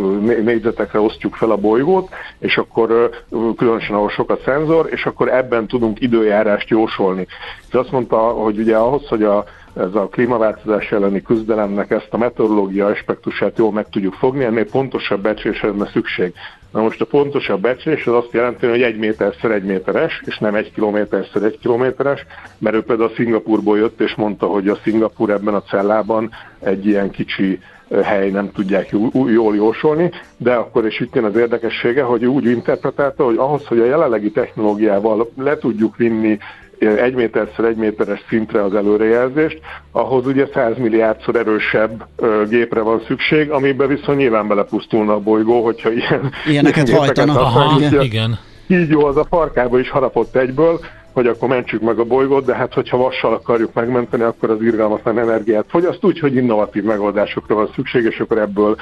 négyzetekre 0.43 0.99
osztjuk 0.99 1.35
fel 1.35 1.51
a 1.51 1.57
bolygót, 1.57 2.09
és 2.39 2.57
akkor 2.57 3.09
különösen 3.57 3.95
ahol 3.95 4.09
sok 4.09 4.29
a 4.29 4.37
szenzor, 4.45 4.87
és 4.91 5.05
akkor 5.05 5.33
ebben 5.33 5.67
tudunk 5.67 6.01
időjárást 6.01 6.69
jósolni. 6.69 7.27
És 7.67 7.73
azt 7.73 7.91
mondta, 7.91 8.17
hogy 8.17 8.57
ugye 8.57 8.75
ahhoz, 8.75 9.07
hogy 9.07 9.23
a 9.23 9.43
ez 9.75 9.95
a 9.95 10.07
klímaváltozás 10.07 10.91
elleni 10.91 11.21
küzdelemnek 11.21 11.91
ezt 11.91 12.07
a 12.09 12.17
meteorológia 12.17 12.85
aspektusát 12.85 13.57
jól 13.57 13.71
meg 13.71 13.89
tudjuk 13.89 14.13
fogni, 14.13 14.43
ennél 14.43 14.69
pontosabb 14.69 15.21
becslésre 15.21 15.67
lenne 15.67 15.89
szükség. 15.93 16.33
Na 16.71 16.81
most 16.81 17.01
a 17.01 17.05
pontosabb 17.05 17.61
becslés 17.61 18.07
az 18.07 18.13
azt 18.13 18.33
jelenti, 18.33 18.67
hogy 18.67 18.81
egy 18.81 18.97
méterszer 18.97 19.51
egy 19.51 19.63
méteres, 19.63 20.21
és 20.25 20.37
nem 20.37 20.55
egy 20.55 20.71
kilométerszer 20.71 21.43
egy 21.43 21.59
kilométeres, 21.59 22.25
mert 22.57 22.75
ő 22.75 22.83
például 22.83 23.09
a 23.09 23.13
Szingapurból 23.15 23.77
jött, 23.77 24.01
és 24.01 24.15
mondta, 24.15 24.45
hogy 24.45 24.67
a 24.67 24.79
Szingapur 24.83 25.29
ebben 25.29 25.53
a 25.53 25.63
cellában 25.63 26.29
egy 26.59 26.85
ilyen 26.85 27.09
kicsi 27.09 27.59
hely 28.03 28.29
nem 28.29 28.51
tudják 28.51 28.89
jól 29.13 29.55
jósolni, 29.55 30.11
de 30.37 30.53
akkor 30.53 30.85
is 30.85 30.99
itt 30.99 31.15
jön 31.15 31.23
az 31.23 31.35
érdekessége, 31.35 32.03
hogy 32.03 32.25
úgy 32.25 32.45
interpretálta, 32.45 33.23
hogy 33.23 33.37
ahhoz, 33.37 33.67
hogy 33.67 33.79
a 33.79 33.85
jelenlegi 33.85 34.31
technológiával 34.31 35.31
le 35.37 35.57
tudjuk 35.57 35.95
vinni 35.95 36.37
egy 36.81 37.13
méterszer 37.13 37.65
egy 37.65 37.75
méteres 37.75 38.23
szintre 38.29 38.63
az 38.63 38.75
előrejelzést, 38.75 39.59
ahhoz 39.91 40.25
ugye 40.25 40.47
100 40.53 40.77
milliárdszor 40.77 41.35
erősebb 41.35 42.07
gépre 42.49 42.81
van 42.81 43.01
szükség, 43.07 43.51
amiben 43.51 43.87
viszont 43.87 44.17
nyilván 44.17 44.47
belepusztulna 44.47 45.13
a 45.13 45.19
bolygó, 45.19 45.63
hogyha 45.63 45.91
ilyen 45.91 46.31
ilyeneket 46.47 46.89
hajtanak. 46.89 47.37
Aha, 47.37 47.79
igen. 48.01 48.39
Így 48.67 48.89
jó, 48.89 49.05
az 49.05 49.17
a 49.17 49.25
farkába 49.29 49.79
is 49.79 49.89
harapott 49.89 50.35
egyből, 50.35 50.79
hogy 51.13 51.27
akkor 51.27 51.47
mentsük 51.49 51.81
meg 51.81 51.99
a 51.99 52.03
bolygót, 52.03 52.45
de 52.45 52.55
hát 52.55 52.73
hogyha 52.73 52.97
vassal 52.97 53.33
akarjuk 53.33 53.73
megmenteni, 53.73 54.23
akkor 54.23 54.49
az 54.49 54.61
irgalmatlan 54.61 55.19
energiát 55.19 55.65
fogyaszt, 55.67 56.05
úgyhogy 56.05 56.35
innovatív 56.35 56.83
megoldásokra 56.83 57.55
van 57.55 57.69
szükség, 57.75 58.03
és 58.03 58.19
akkor 58.19 58.37
ebből 58.37 58.75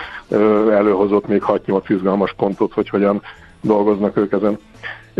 előhozott 0.72 1.28
még 1.28 1.44
6-8 1.48 1.82
izgalmas 1.88 2.34
pontot, 2.38 2.74
hogy 2.74 2.90
hogyan 2.90 3.22
dolgoznak 3.62 4.18
ők 4.18 4.32
ezen. 4.32 4.60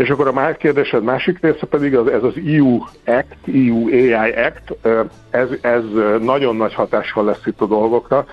És 0.00 0.10
akkor 0.10 0.28
a 0.28 0.32
már 0.32 0.56
kérdésed 0.56 1.02
másik 1.02 1.38
része 1.40 1.66
pedig 1.66 1.96
az, 1.96 2.06
ez 2.06 2.22
az 2.22 2.34
EU 2.46 2.78
Act, 3.06 3.36
EU 3.54 3.88
AI 3.88 4.32
Act, 4.32 4.86
ez, 5.30 5.48
ez 5.60 5.82
nagyon 6.20 6.56
nagy 6.56 6.74
hatással 6.74 7.24
lesz 7.24 7.46
itt 7.46 7.60
a 7.60 7.66
dolgokra. 7.66 8.24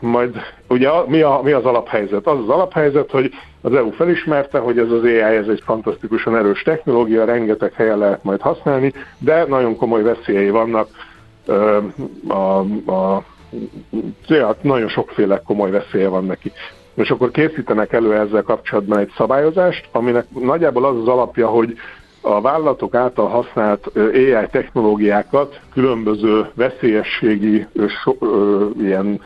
Majd 0.00 0.36
ugye 0.68 0.88
mi, 1.06 1.20
a, 1.20 1.40
mi 1.42 1.52
az 1.52 1.64
alaphelyzet? 1.64 2.26
Az 2.26 2.38
az 2.38 2.48
alaphelyzet, 2.48 3.10
hogy 3.10 3.30
az 3.60 3.74
EU 3.74 3.90
felismerte, 3.90 4.58
hogy 4.58 4.78
ez 4.78 4.90
az 4.90 5.02
AI 5.02 5.20
ez 5.20 5.48
egy 5.48 5.62
fantasztikusan 5.64 6.36
erős 6.36 6.62
technológia, 6.62 7.24
rengeteg 7.24 7.72
helyen 7.72 7.98
lehet 7.98 8.24
majd 8.24 8.40
használni, 8.40 8.92
de 9.18 9.44
nagyon 9.44 9.76
komoly 9.76 10.02
veszélyei 10.02 10.50
vannak 10.50 10.88
a, 12.28 12.58
a 12.92 13.24
ja, 14.26 14.56
nagyon 14.60 14.88
sokféle 14.88 15.42
komoly 15.44 15.70
veszélye 15.70 16.08
van 16.08 16.24
neki 16.24 16.52
és 16.94 17.10
akkor 17.10 17.30
készítenek 17.30 17.92
elő 17.92 18.14
ezzel 18.14 18.42
kapcsolatban 18.42 18.98
egy 18.98 19.12
szabályozást, 19.16 19.88
aminek 19.92 20.26
nagyjából 20.30 20.84
az 20.84 20.96
az 20.96 21.08
alapja, 21.08 21.48
hogy 21.48 21.74
a 22.20 22.40
vállalatok 22.40 22.94
által 22.94 23.28
használt 23.28 23.86
AI 23.94 24.46
technológiákat 24.50 25.60
különböző 25.72 26.46
veszélyességi 26.54 27.66
ilyen 28.80 29.20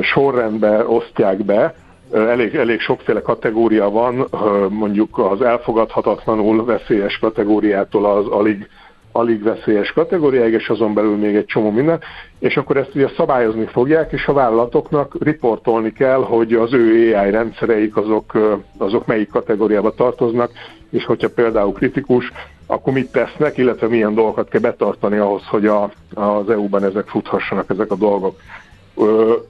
sorrendbe 0.00 0.86
osztják 0.86 1.44
be, 1.44 1.74
elég, 2.12 2.54
elég 2.54 2.80
sokféle 2.80 3.22
kategória 3.22 3.90
van, 3.90 4.26
mondjuk 4.68 5.18
az 5.18 5.42
elfogadhatatlanul 5.42 6.64
veszélyes 6.64 7.18
kategóriától 7.18 8.04
az 8.04 8.26
alig 8.26 8.68
alig 9.16 9.42
veszélyes 9.42 9.92
kategóriáig, 9.92 10.52
és 10.52 10.68
azon 10.68 10.94
belül 10.94 11.16
még 11.16 11.34
egy 11.36 11.44
csomó 11.44 11.70
minden, 11.70 12.00
és 12.38 12.56
akkor 12.56 12.76
ezt 12.76 12.94
ugye 12.94 13.08
szabályozni 13.16 13.66
fogják, 13.66 14.12
és 14.12 14.26
a 14.26 14.32
vállalatoknak 14.32 15.16
riportolni 15.20 15.92
kell, 15.92 16.22
hogy 16.22 16.52
az 16.52 16.72
ő 16.72 17.14
AI 17.14 17.30
rendszereik 17.30 17.96
azok, 17.96 18.32
azok 18.78 19.06
melyik 19.06 19.28
kategóriába 19.28 19.90
tartoznak, 19.90 20.50
és 20.90 21.04
hogyha 21.04 21.28
például 21.28 21.72
kritikus, 21.72 22.32
akkor 22.66 22.92
mit 22.92 23.12
tesznek, 23.12 23.56
illetve 23.56 23.86
milyen 23.86 24.14
dolgokat 24.14 24.48
kell 24.48 24.60
betartani 24.60 25.16
ahhoz, 25.16 25.46
hogy 25.46 25.66
a, 25.66 25.90
az 26.14 26.50
EU-ban 26.50 26.84
ezek 26.84 27.08
futhassanak, 27.08 27.70
ezek 27.70 27.90
a 27.90 27.96
dolgok. 27.96 28.36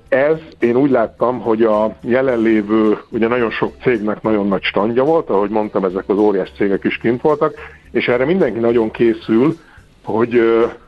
Ez, 0.09 0.37
én 0.59 0.77
úgy 0.77 0.91
láttam, 0.91 1.41
hogy 1.41 1.63
a 1.63 1.97
jelenlévő, 2.01 2.99
ugye 3.09 3.29
nagyon 3.29 3.51
sok 3.51 3.73
cégnek 3.83 4.23
nagyon 4.23 4.49
nagy 4.49 4.63
standja 4.63 5.05
volt, 5.05 5.31
ahogy 5.31 5.51
mondtam, 5.51 5.85
ezek 5.85 6.05
az 6.07 6.19
óriás 6.19 6.53
cégek 6.57 6.85
is 6.85 6.99
kint 6.99 7.21
voltak, 7.21 7.55
és 7.91 8.09
erre 8.09 8.25
mindenki 8.25 8.59
nagyon 8.59 8.91
készül, 8.91 9.57
hogy, 10.05 10.41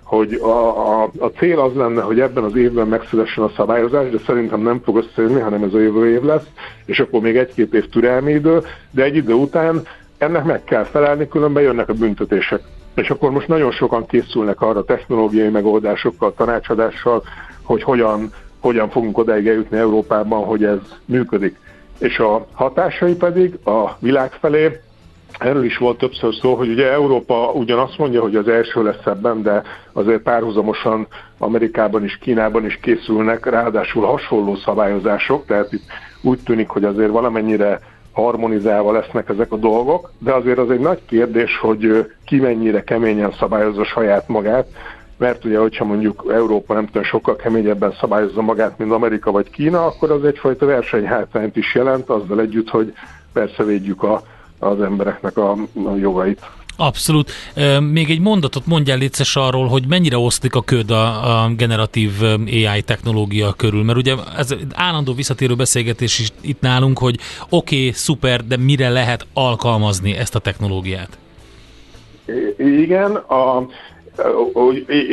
hogy 0.03 0.35
a, 0.35 1.03
a, 1.03 1.11
a 1.19 1.27
cél 1.27 1.61
az 1.61 1.75
lenne, 1.75 2.03
hogy 2.03 2.21
ebben 2.21 2.45
az 2.45 2.57
évben 2.57 2.89
megszülessen 2.89 3.45
a 3.45 3.53
szabályozás, 3.57 4.11
de 4.11 4.19
szerintem 4.27 4.61
nem 4.61 4.81
fog 4.85 4.97
összejönni, 4.97 5.41
hanem 5.41 5.63
ez 5.63 5.75
a 5.75 5.81
jövő 5.81 6.13
év 6.13 6.23
lesz, 6.23 6.47
és 6.85 7.01
akkor 7.01 7.21
még 7.21 7.37
egy-két 7.37 7.75
év 7.75 7.89
türelmi 7.89 8.33
idő, 8.33 8.61
de 8.91 9.03
egy 9.03 9.17
idő 9.17 9.33
után 9.33 9.83
ennek 10.19 10.45
meg 10.45 10.65
kell 10.65 10.85
felelni, 10.85 11.29
különben 11.29 11.63
jönnek 11.63 11.89
a 11.89 11.93
büntetések. 11.93 12.61
És 12.95 13.11
akkor 13.11 13.31
most 13.31 13.49
nagyon 13.49 13.71
sokan 13.71 14.07
készülnek 14.07 14.61
arra 14.61 14.85
technológiai 14.85 15.49
megoldásokkal, 15.49 16.35
tanácsadással, 16.37 17.23
hogy 17.63 17.83
hogyan 17.83 18.33
hogyan 18.61 18.91
fogunk 18.91 19.19
odáig 19.19 19.47
eljutni 19.49 19.79
Európában, 19.79 20.45
hogy 20.45 20.65
ez 20.65 20.79
működik. 21.05 21.57
És 21.99 22.19
a 22.19 22.47
hatásai 22.53 23.15
pedig 23.15 23.59
a 23.65 23.97
világ 23.99 24.33
felé, 24.33 24.81
erről 25.39 25.65
is 25.65 25.77
volt 25.77 25.99
többször 25.99 26.35
szó, 26.35 26.55
hogy 26.55 26.69
ugye 26.69 26.91
Európa 26.93 27.51
ugyanazt 27.53 27.99
mondja, 27.99 28.21
hogy 28.21 28.37
az 28.37 28.49
első 28.49 28.83
lesz 28.83 29.07
ebben, 29.07 29.43
de 29.43 29.63
azért 29.93 30.23
párhuzamosan 30.23 31.07
Amerikában 31.39 32.05
is, 32.05 32.19
Kínában 32.19 32.65
is 32.65 32.79
készülnek, 32.83 33.47
ráadásul 33.47 34.05
hasonló 34.05 34.55
szabályozások, 34.57 35.47
tehát 35.47 35.73
itt 35.73 35.85
úgy 36.23 36.39
tűnik, 36.45 36.69
hogy 36.69 36.85
azért 36.85 37.11
valamennyire 37.11 37.81
harmonizálva 38.13 38.93
lesznek 38.93 39.29
ezek 39.29 39.53
a 39.53 39.57
dolgok, 39.57 40.11
de 40.19 40.33
azért 40.33 40.59
az 40.59 40.71
egy 40.71 40.81
nagy 40.81 41.01
kérdés, 41.07 41.59
hogy 41.59 42.07
ki 42.25 42.37
mennyire 42.37 42.83
keményen 42.83 43.33
szabályozza 43.39 43.85
saját 43.85 44.29
magát, 44.29 44.67
mert 45.19 45.45
ugye, 45.45 45.59
hogyha 45.59 45.85
mondjuk 45.85 46.25
Európa 46.33 46.75
nem 46.75 46.87
tudom, 46.87 47.03
sokkal 47.03 47.37
keményebben 47.37 47.95
szabályozza 48.01 48.43
magát, 48.43 48.79
mint 48.79 48.93
Amerika 48.93 49.31
vagy 49.31 49.51
Kína, 49.51 49.87
akkor 49.87 50.11
az 50.11 50.25
egyfajta 50.25 50.67
versenyhátrányt 50.67 51.57
is 51.57 51.75
jelent, 51.75 52.09
azzal 52.09 52.41
együtt, 52.41 52.69
hogy 52.69 52.93
persze 53.33 53.65
védjük 53.65 54.03
a, 54.03 54.23
az 54.59 54.81
embereknek 54.81 55.37
a, 55.37 55.51
a 55.75 55.97
jogait. 55.97 56.47
Abszolút. 56.81 57.33
Még 57.93 58.11
egy 58.11 58.21
mondatot 58.21 58.67
mondjál 58.67 58.99
létszes 58.99 59.37
arról, 59.37 59.67
hogy 59.67 59.87
mennyire 59.89 60.19
osztik 60.19 60.55
a 60.55 60.63
köd 60.63 60.91
a, 60.91 61.43
a 61.45 61.49
generatív 61.57 62.11
AI 62.47 62.83
technológia 62.83 63.53
körül, 63.53 63.85
mert 63.85 63.99
ugye 63.99 64.15
ez 64.37 64.55
állandó 64.75 65.15
visszatérő 65.15 65.55
beszélgetés 65.55 66.19
is 66.19 66.29
itt 66.41 66.61
nálunk, 66.61 66.99
hogy 66.99 67.19
oké, 67.49 67.77
okay, 67.77 67.93
szuper, 67.93 68.45
de 68.47 68.57
mire 68.57 68.89
lehet 68.89 69.27
alkalmazni 69.33 70.17
ezt 70.17 70.35
a 70.35 70.39
technológiát? 70.39 71.19
Igen, 72.57 73.15
a, 73.15 73.67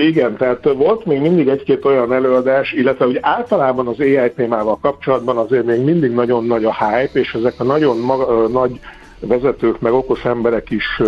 igen, 0.08 0.38
tehát 0.38 0.74
volt 0.74 1.06
még 1.06 1.22
mindig 1.22 1.48
egy-két 1.48 1.86
olyan 1.86 2.14
előadás, 2.14 2.72
illetve 2.72 3.06
hogy 3.06 3.18
általában 3.22 3.88
az 3.88 4.00
AI 4.00 4.32
témával 4.36 4.78
kapcsolatban 4.82 5.38
azért 5.38 5.66
még 5.66 5.82
mindig 5.82 6.12
nagyon 6.12 6.46
nagy 6.46 6.66
a 6.66 6.76
hype, 6.86 7.20
és 7.20 7.34
ezek 7.34 7.54
a 7.58 7.64
nagyon 7.64 7.98
maga, 7.98 8.48
nagy 8.48 8.80
vezetők, 9.20 9.80
meg 9.80 9.94
okos 9.94 10.26
emberek 10.26 10.70
is 10.70 11.02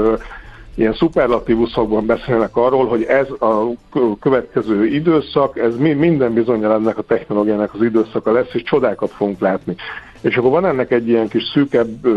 ilyen 0.75 0.93
szuperlatívuszokban 0.93 2.05
beszélnek 2.05 2.55
arról, 2.55 2.85
hogy 2.85 3.03
ez 3.03 3.27
a 3.39 3.71
következő 4.19 4.85
időszak, 4.85 5.59
ez 5.59 5.75
minden 5.77 6.33
bizonyal 6.33 6.73
ennek 6.73 6.97
a 6.97 7.01
technológiának 7.01 7.73
az 7.73 7.81
időszaka 7.81 8.31
lesz, 8.31 8.53
és 8.53 8.63
csodákat 8.63 9.11
fogunk 9.11 9.39
látni. 9.39 9.75
És 10.21 10.37
akkor 10.37 10.51
van 10.51 10.65
ennek 10.65 10.91
egy 10.91 11.07
ilyen 11.07 11.27
kis 11.27 11.43
szűkebb 11.53 12.07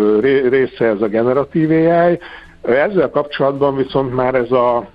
része, 0.51 0.85
ez 0.85 1.01
a 1.01 1.07
generatív 1.07 1.71
AI, 1.71 2.19
ezzel 2.63 3.11
kapcsolatban 3.11 3.77
viszont 3.77 4.15
már 4.15 4.35
ez 4.35 4.51
a 4.51 4.89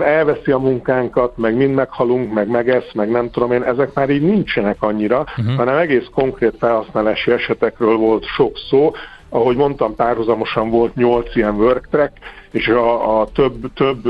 elveszi 0.00 0.50
a 0.50 0.58
munkánkat, 0.58 1.36
meg 1.36 1.56
mind 1.56 1.74
meghalunk, 1.74 2.32
meg 2.32 2.48
megesz, 2.48 2.92
meg 2.94 3.10
nem 3.10 3.30
tudom 3.30 3.52
én, 3.52 3.62
ezek 3.62 3.94
már 3.94 4.10
így 4.10 4.22
nincsenek 4.22 4.76
annyira, 4.82 5.24
uh-huh. 5.38 5.54
hanem 5.56 5.76
egész 5.76 6.06
konkrét 6.14 6.54
felhasználási 6.58 7.30
esetekről 7.30 7.96
volt 7.96 8.24
sok 8.24 8.56
szó, 8.70 8.92
ahogy 9.28 9.56
mondtam, 9.56 9.94
párhuzamosan 9.94 10.70
volt 10.70 10.94
nyolc 10.94 11.36
ilyen 11.36 11.54
worktrack, 11.54 12.12
és 12.50 12.68
a, 12.68 13.20
a 13.20 13.26
több, 13.34 13.72
több, 13.74 14.06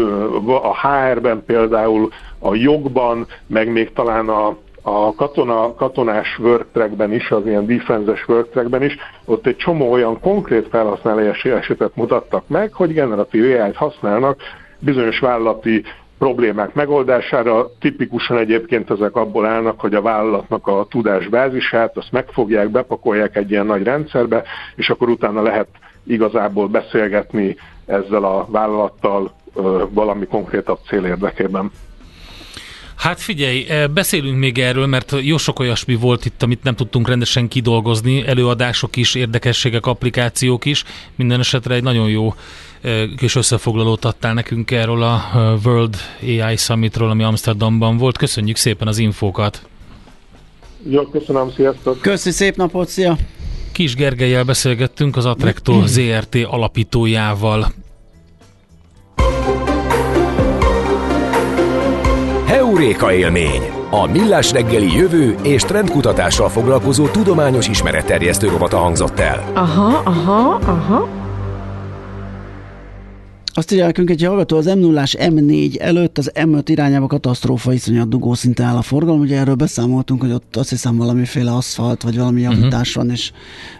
a 0.48 0.77
HR-ben 0.81 1.42
például, 1.46 2.09
a 2.38 2.55
jogban, 2.55 3.27
meg 3.46 3.72
még 3.72 3.92
talán 3.92 4.29
a, 4.29 4.57
a 4.83 5.14
katona, 5.14 5.75
katonás 5.75 6.38
worktrackben 6.38 7.12
is, 7.12 7.31
az 7.31 7.46
ilyen 7.46 7.66
defenses 7.66 8.29
worktrackben 8.29 8.83
is, 8.83 8.96
ott 9.25 9.46
egy 9.46 9.57
csomó 9.57 9.90
olyan 9.90 10.20
konkrét 10.20 10.68
felhasználási 10.68 11.51
esetet 11.51 11.96
mutattak 11.96 12.48
meg, 12.48 12.72
hogy 12.72 12.92
generatív 12.92 13.61
AI-t 13.61 13.77
használnak 13.77 14.40
bizonyos 14.85 15.18
vállalati 15.18 15.85
problémák 16.18 16.75
megoldására. 16.75 17.71
Tipikusan 17.81 18.38
egyébként 18.38 18.90
ezek 18.90 19.16
abból 19.16 19.47
állnak, 19.47 19.81
hogy 19.81 19.95
a 19.95 20.03
vállalatnak 20.03 20.66
a 20.66 20.87
tudásbázisát, 20.90 21.97
azt 21.97 22.12
megfogják, 22.12 22.71
bepakolják 22.71 23.37
egy 23.37 23.51
ilyen 23.51 23.66
nagy 23.66 23.83
rendszerbe, 23.83 24.42
és 24.77 24.90
akkor 24.90 25.09
utána 25.09 25.42
lehet 25.42 25.68
igazából 26.05 26.68
beszélgetni 26.68 27.57
ezzel 27.87 28.25
a 28.25 28.47
vállalattal 28.51 29.33
valami 29.90 30.27
konkrétabb 30.27 30.79
cél 30.87 31.05
érdekében. 31.05 31.71
Hát 33.03 33.21
figyelj, 33.21 33.67
beszélünk 33.95 34.38
még 34.38 34.59
erről, 34.59 34.87
mert 34.87 35.15
jó 35.21 35.37
sok 35.37 35.59
olyasmi 35.59 35.95
volt 35.95 36.25
itt, 36.25 36.43
amit 36.43 36.62
nem 36.62 36.75
tudtunk 36.75 37.09
rendesen 37.09 37.49
kidolgozni, 37.49 38.27
előadások 38.27 38.97
is, 38.97 39.15
érdekességek, 39.15 39.87
applikációk 39.87 40.65
is. 40.65 40.85
Minden 41.15 41.41
esetre 41.41 41.75
egy 41.75 41.83
nagyon 41.83 42.09
jó 42.09 42.35
kis 43.17 43.35
összefoglalót 43.35 44.05
adtál 44.05 44.35
nekünk 44.35 44.71
erről 44.71 45.03
a 45.03 45.23
World 45.65 45.97
AI 46.23 46.57
Summitról, 46.57 47.11
ami 47.11 47.23
Amsterdamban 47.23 47.97
volt. 47.97 48.17
Köszönjük 48.19 48.57
szépen 48.57 48.88
az 48.88 48.99
infókat! 48.99 49.67
Jó, 50.88 51.07
köszönöm, 51.07 51.51
sziasztok! 51.51 52.01
Köszi, 52.01 52.31
szép 52.31 52.57
napot, 52.57 52.88
szia! 52.88 53.17
Kis 53.73 53.95
Gergelyel 53.95 54.45
beszélgettünk 54.45 55.17
az 55.17 55.27
Atrecto 55.27 55.87
ZRT 55.87 56.35
alapítójával. 56.35 57.73
Heuréka 62.72 63.12
élmény! 63.12 63.62
A 63.90 64.06
Millás 64.06 64.52
reggeli 64.52 64.92
jövő 64.92 65.37
és 65.42 65.62
trendkutatással 65.62 66.48
foglalkozó 66.48 67.06
tudományos 67.06 67.68
ismeretterjesztő 67.68 68.48
rovata 68.48 68.76
hangzott 68.76 69.18
el. 69.18 69.50
Aha, 69.54 70.02
aha, 70.04 70.54
aha. 70.54 71.08
Azt 73.54 73.72
írja 73.72 73.85
nekünk 73.85 74.11
egy 74.11 74.24
hallgató, 74.24 74.56
az 74.56 74.66
m 74.66 74.78
0 74.78 75.02
M4 75.04 75.80
előtt 75.80 76.18
az 76.18 76.32
M5 76.35 76.62
irányába 76.64 77.06
katasztrófa 77.06 77.72
iszonyat 77.72 78.08
dugó 78.08 78.35
szinte 78.35 78.64
áll 78.64 78.76
a 78.76 78.82
forgalom. 78.82 79.20
Ugye 79.20 79.38
erről 79.38 79.54
beszámoltunk, 79.54 80.20
hogy 80.20 80.32
ott 80.32 80.56
azt 80.56 80.70
hiszem 80.70 80.96
valamiféle 80.96 81.52
aszfalt, 81.52 82.02
vagy 82.02 82.16
valami 82.16 82.42
mhm. 82.42 82.50
javítás 82.50 82.88
uh-huh. 82.88 83.04
van, 83.04 83.12
és 83.12 83.32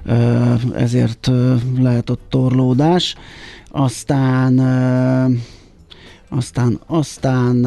ö, 0.07 0.52
ezért 0.76 1.28
ö, 1.28 1.55
lehet 1.78 2.11
ott 2.11 2.22
torlódás. 2.28 3.14
Aztán 3.70 4.59
ö, 4.59 5.26
aztán, 6.35 6.81
aztán 6.87 7.66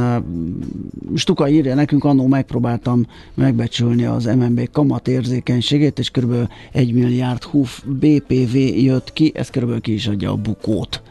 Stuka 1.16 1.50
írja 1.50 1.76
nekünk, 1.76 2.04
annó 2.04 2.28
megpróbáltam 2.28 3.06
megbecsülni 3.34 4.06
az 4.06 4.26
MNB 4.26 4.70
kamat 4.72 5.08
érzékenységét, 5.08 6.00
és 6.00 6.10
kb. 6.10 6.34
1 6.72 6.94
milliárd 6.94 7.44
HUF 7.44 7.84
BPV 7.86 8.56
jött 8.58 9.14
ki, 9.14 9.32
ez 9.36 9.50
kb. 9.50 9.82
ki 9.82 9.94
is 9.94 10.08
adja 10.08 10.32
a 10.32 10.36
bukót. 10.36 11.02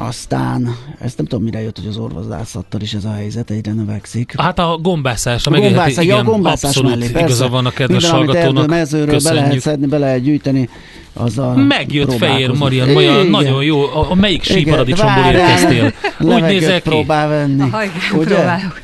Aztán, 0.00 0.76
ezt 1.00 1.16
nem 1.16 1.26
tudom, 1.26 1.44
mire 1.44 1.62
jött, 1.62 1.78
hogy 1.78 1.86
az 1.86 1.96
orvozászattal 1.96 2.80
is 2.80 2.92
ez 2.94 3.04
a 3.04 3.12
helyzet 3.12 3.50
egyre 3.50 3.72
növekszik. 3.72 4.34
Hát 4.40 4.58
a 4.58 4.78
gombászás, 4.82 5.46
a, 5.46 5.50
a 5.50 5.60
gombászás, 5.60 6.04
igen, 6.04 6.18
a 6.18 6.22
gombászás 6.22 6.64
abszolút 6.64 6.90
mellé, 6.90 7.06
persze. 7.06 7.26
igaza 7.26 7.48
van 7.48 7.66
a 7.66 7.70
kedves 7.70 8.02
Minden, 8.02 8.18
hallgatónak. 8.18 8.56
Amit 8.56 8.68
mezőről 8.68 9.20
be 9.22 9.32
lehet 9.32 9.60
szedni, 9.60 9.86
be 9.86 9.98
lehet 9.98 10.22
gyűjteni, 10.22 10.68
azzal 11.12 11.56
Megjött 11.56 12.12
Fehér 12.12 12.50
Marian, 12.50 12.96
olyan 12.96 13.26
nagyon 13.26 13.64
jó, 13.64 13.82
a, 13.82 14.10
a 14.10 14.14
melyik 14.14 14.42
síparadicsomból 14.42 15.24
érkeztél? 15.24 15.92
Úgy 16.20 16.42
nézel 16.42 16.82
ki? 16.82 16.88
próbál 16.88 17.28
venni. 17.28 17.62
Aha, 17.62 17.82
igen, 17.82 18.20
Ugye? 18.20 18.34
próbálok. 18.34 18.80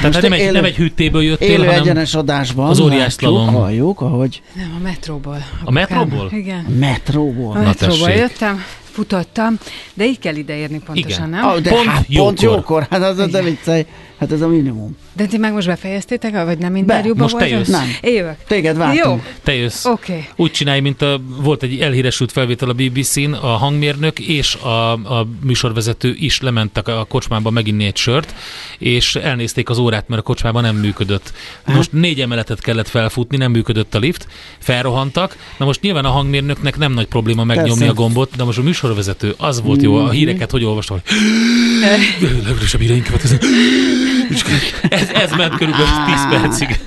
Tehát 0.00 0.22
nem 0.22 0.32
egy, 0.32 0.40
élő, 0.40 0.52
nem 0.52 0.64
egy 0.64 0.76
hűtéből 0.76 1.22
jöttél, 1.22 1.48
élő 1.48 1.64
hanem 1.64 1.80
egyenes 1.80 2.14
adásban 2.14 2.68
az 2.68 2.80
óriás 2.80 3.16
halljuk, 3.20 3.48
halljuk, 3.48 4.00
ahogy... 4.00 4.42
Nem, 4.56 4.74
a 4.78 4.82
metróból. 4.82 5.44
A 5.64 5.70
metróból? 5.70 6.28
Igen. 6.32 6.64
A 6.68 6.78
metróból. 6.78 7.56
A 7.56 7.60
metróból 7.60 8.10
jöttem, 8.10 8.64
futottam, 9.00 9.58
de 9.94 10.04
így 10.04 10.18
kell 10.18 10.34
ideérni 10.34 10.78
pontosan, 10.78 11.28
Igen. 11.28 11.28
nem? 11.28 11.48
Ah, 11.48 11.58
de 11.60 11.70
Pont 11.70 11.84
hát, 11.86 12.04
jókor. 12.08 12.26
pont 12.26 12.40
jókor. 12.42 12.86
Hát 12.90 13.02
az, 13.02 13.30
de 13.30 13.42
viccelj. 13.42 13.86
Hát 14.20 14.32
ez 14.32 14.40
a 14.40 14.48
minimum. 14.48 14.96
De 15.12 15.26
ti 15.26 15.36
meg 15.36 15.52
most 15.52 15.66
befejeztétek, 15.66 16.44
vagy 16.44 16.58
nem 16.58 16.76
interjúban 16.76 17.22
Most 17.22 17.36
te 17.36 17.48
jössz. 17.48 17.68
Nem. 17.68 17.96
Jövök. 18.02 18.36
Téged 18.46 18.76
vártunk. 18.76 19.04
Jó, 19.04 19.22
te 19.42 19.54
jössz. 19.54 19.84
oké. 19.84 20.12
Okay. 20.12 20.26
Úgy 20.36 20.50
csinálj, 20.50 20.80
mint 20.80 21.02
a, 21.02 21.20
volt 21.42 21.62
egy 21.62 21.80
elhíresült 21.80 22.32
felvétel 22.32 22.68
a 22.68 22.72
BBC-n, 22.72 23.32
a 23.32 23.46
hangmérnök 23.46 24.18
és 24.18 24.54
a, 24.54 24.92
a 24.92 25.26
műsorvezető 25.42 26.14
is 26.18 26.40
lementek 26.40 26.88
a 26.88 27.06
kocsmába 27.08 27.50
meginni 27.50 27.84
egy 27.84 27.96
sört, 27.96 28.34
és 28.78 29.14
elnézték 29.14 29.68
az 29.68 29.78
órát, 29.78 30.08
mert 30.08 30.20
a 30.20 30.24
kocsmában 30.24 30.62
nem 30.62 30.76
működött. 30.76 31.32
Most 31.66 31.92
négy 31.92 32.20
emeletet 32.20 32.60
kellett 32.60 32.88
felfutni, 32.88 33.36
nem 33.36 33.50
működött 33.50 33.94
a 33.94 33.98
lift, 33.98 34.26
felrohantak. 34.58 35.36
Na 35.58 35.64
most 35.64 35.80
nyilván 35.80 36.04
a 36.04 36.10
hangmérnöknek 36.10 36.78
nem 36.78 36.92
nagy 36.92 37.06
probléma 37.06 37.44
megnyomni 37.44 37.70
Persze. 37.70 37.88
a 37.88 37.94
gombot, 37.94 38.36
de 38.36 38.44
most 38.44 38.58
a 38.58 38.62
műsorvezető 38.62 39.34
az 39.36 39.62
volt 39.62 39.82
jó. 39.82 39.96
A 39.96 40.10
híreket 40.10 40.50
hogy 40.50 40.64
olvastam, 40.64 40.96
hogy. 40.96 41.16
Ez, 44.88 45.08
ez, 45.08 45.30
ment 45.30 45.54
körülbelül 45.54 45.86
10 46.06 46.40
percig. 46.40 46.78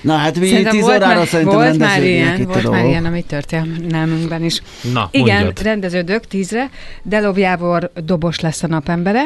Na 0.00 0.16
hát 0.16 0.38
mi 0.38 0.46
Szerintem 0.46 0.72
10 0.72 0.82
volt 0.82 0.96
órára 0.96 1.18
már, 1.18 1.26
szerintem 1.26 1.56
volt 1.56 1.78
már 1.78 2.02
ilyen, 2.02 2.40
itt 2.40 2.48
a 2.48 2.52
volt 2.52 2.70
már 2.70 2.84
ilyen, 2.84 3.04
ami 3.04 3.22
történelmünkben 3.22 4.44
is. 4.44 4.62
Na, 4.92 5.08
Igen, 5.12 5.42
mondjad. 5.42 5.62
rendeződök 5.62 6.26
tízre. 6.26 6.70
Delov 7.02 7.38
Jávor 7.38 7.90
dobos 8.04 8.40
lesz 8.40 8.62
a 8.62 8.66
napembere. 8.66 9.22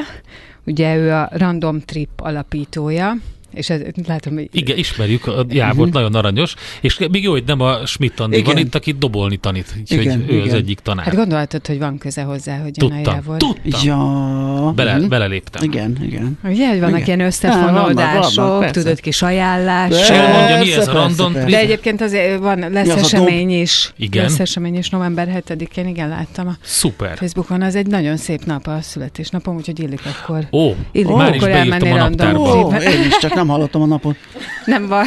Ugye 0.67 0.97
ő 0.97 1.13
a 1.13 1.29
Random 1.33 1.81
Trip 1.81 2.09
alapítója. 2.17 3.17
És 3.55 3.71
ez, 3.71 3.81
látom, 4.07 4.35
hogy 4.35 4.49
Igen, 4.53 4.79
ismerjük, 4.79 5.27
a 5.27 5.45
Jábort 5.49 5.93
nagyon 5.93 6.15
aranyos, 6.15 6.55
és 6.81 6.99
még 7.11 7.23
jó, 7.23 7.31
hogy 7.31 7.45
nem 7.47 7.61
a 7.61 7.87
Schmidt 7.87 8.21
Andi 8.21 8.37
Igen. 8.37 8.55
van 8.55 8.65
itt, 8.65 8.75
aki 8.75 8.93
dobolni 8.93 9.37
tanít, 9.37 9.75
úgyhogy 9.81 10.01
Igen, 10.01 10.25
ő 10.29 10.41
az 10.41 10.47
igen. 10.47 10.57
egyik 10.57 10.79
tanár. 10.79 11.05
Hát 11.05 11.15
gondolhatod, 11.15 11.67
hogy 11.67 11.79
van 11.79 11.99
köze 11.99 12.23
hozzá, 12.23 12.57
hogy 12.57 12.73
jön 12.83 12.91
a 12.91 12.95
tudtam, 12.95 13.15
Jávor. 13.15 13.37
tudtam. 13.37 13.81
Ja. 13.83 14.73
Bele, 14.75 14.97
mhm. 14.97 15.09
beleléptem. 15.09 15.65
Igen, 15.65 15.99
igen. 16.03 16.39
Ugye, 16.45 16.69
hogy 16.69 16.81
vannak 16.81 17.01
Igen. 17.01 17.07
ilyen 17.07 17.21
összefonódások, 17.21 18.71
tudod, 18.71 19.01
kis 19.01 19.23
ajánlás. 19.23 19.91
És 19.91 20.09
elmondja, 20.09 20.59
mi 20.59 20.73
ez 20.73 20.89
a 20.89 20.93
random. 20.93 21.33
De 21.33 21.59
egyébként 21.59 22.01
azért 22.01 22.39
van, 22.39 22.59
lesz 22.59 22.89
az 22.89 22.97
esemény 22.97 23.51
is. 23.51 23.93
Igen. 23.97 24.23
Lesz 24.23 24.39
esemény 24.39 24.77
is 24.77 24.91
november 24.91 25.43
7-én, 25.49 25.87
igen, 25.87 26.09
láttam 26.09 26.47
a 26.47 26.57
Szuper. 26.63 27.17
Facebookon. 27.17 27.63
Az 27.63 27.75
egy 27.75 27.87
nagyon 27.87 28.17
szép 28.17 28.45
nap 28.45 28.67
a 28.67 28.79
születésnapom, 28.81 29.57
úgyhogy 29.57 29.81
illik 29.81 30.01
akkor. 30.07 30.47
Ó, 30.53 30.75
Illik 30.93 31.15
már 31.15 31.35
is 31.35 31.43
elmenni 31.43 31.91
a 31.91 31.97
random 31.97 32.33
naptárba. 32.33 32.67
Ó, 32.67 32.75
én 32.75 33.01
is 33.07 33.19
csak 33.21 33.35
nem 33.35 33.44
hallottam 33.49 33.83
a 33.83 33.87
napot. 33.87 34.17
Nem 34.65 34.89
baj. 34.89 35.07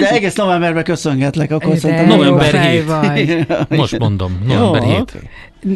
De 0.00 0.10
egész 0.10 0.34
novemberben 0.34 0.84
köszöngetlek, 0.84 1.50
akkor 1.50 1.72
De 1.72 1.78
szerintem... 1.78 2.06
November 2.06 2.44
fej 2.50 2.70
hét. 2.70 2.84
vagy. 2.84 3.46
Most 3.78 3.98
mondom, 3.98 4.38
november 4.46 4.82
Jó, 4.82 4.88
7. 4.88 5.00
oké. 5.00 5.18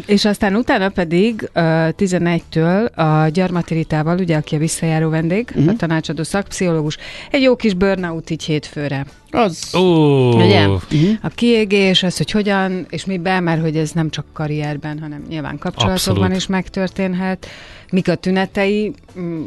És 0.05 0.25
aztán 0.25 0.55
utána 0.55 0.89
pedig 0.89 1.41
uh, 1.41 1.61
11-től 1.97 2.93
a 2.93 3.27
Gyarmati 3.27 3.73
Ritával, 3.73 4.17
ugye, 4.17 4.35
aki 4.37 4.55
a 4.55 4.57
visszajáró 4.59 5.09
vendég, 5.09 5.47
Mhm. 5.49 5.57
uh-huh. 5.59 5.73
a 5.73 5.77
tanácsadó 5.77 6.23
szakpszichológus, 6.23 6.97
egy 7.31 7.41
jó 7.41 7.55
kis 7.55 7.73
burnout 7.73 8.29
így 8.29 8.43
hétfőre. 8.43 9.05
Az... 9.31 9.75
Ó, 9.75 10.33
Ugye? 10.35 10.67
Mhm. 10.67 10.77
A 11.21 11.27
kiégés, 11.27 12.03
az, 12.03 12.17
hogy 12.17 12.31
hogyan, 12.31 12.85
és 12.89 13.05
miben, 13.05 13.43
mert 13.43 13.61
hogy 13.61 13.77
ez 13.77 13.91
nem 13.91 14.09
csak 14.09 14.25
karrierben, 14.33 14.99
hanem 14.99 15.23
nyilván 15.29 15.57
kapcsolatokban 15.57 16.13
Abszolút. 16.15 16.35
is 16.37 16.47
megtörténhet. 16.47 17.45
Mik 17.91 18.07
a 18.09 18.15
tünetei, 18.15 18.93
mm, 19.19 19.41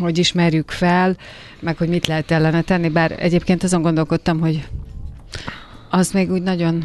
hogy 0.00 0.18
ismerjük 0.18 0.70
fel, 0.70 1.16
meg 1.60 1.76
hogy 1.76 1.88
mit 1.88 2.06
lehet 2.06 2.30
ellene 2.30 2.60
tenni, 2.62 2.88
bár 2.88 3.14
egyébként 3.18 3.62
azon 3.62 3.82
gondolkodtam, 3.82 4.40
hogy 4.40 4.68
az 5.90 6.10
még 6.12 6.30
úgy 6.32 6.42
nagyon 6.42 6.84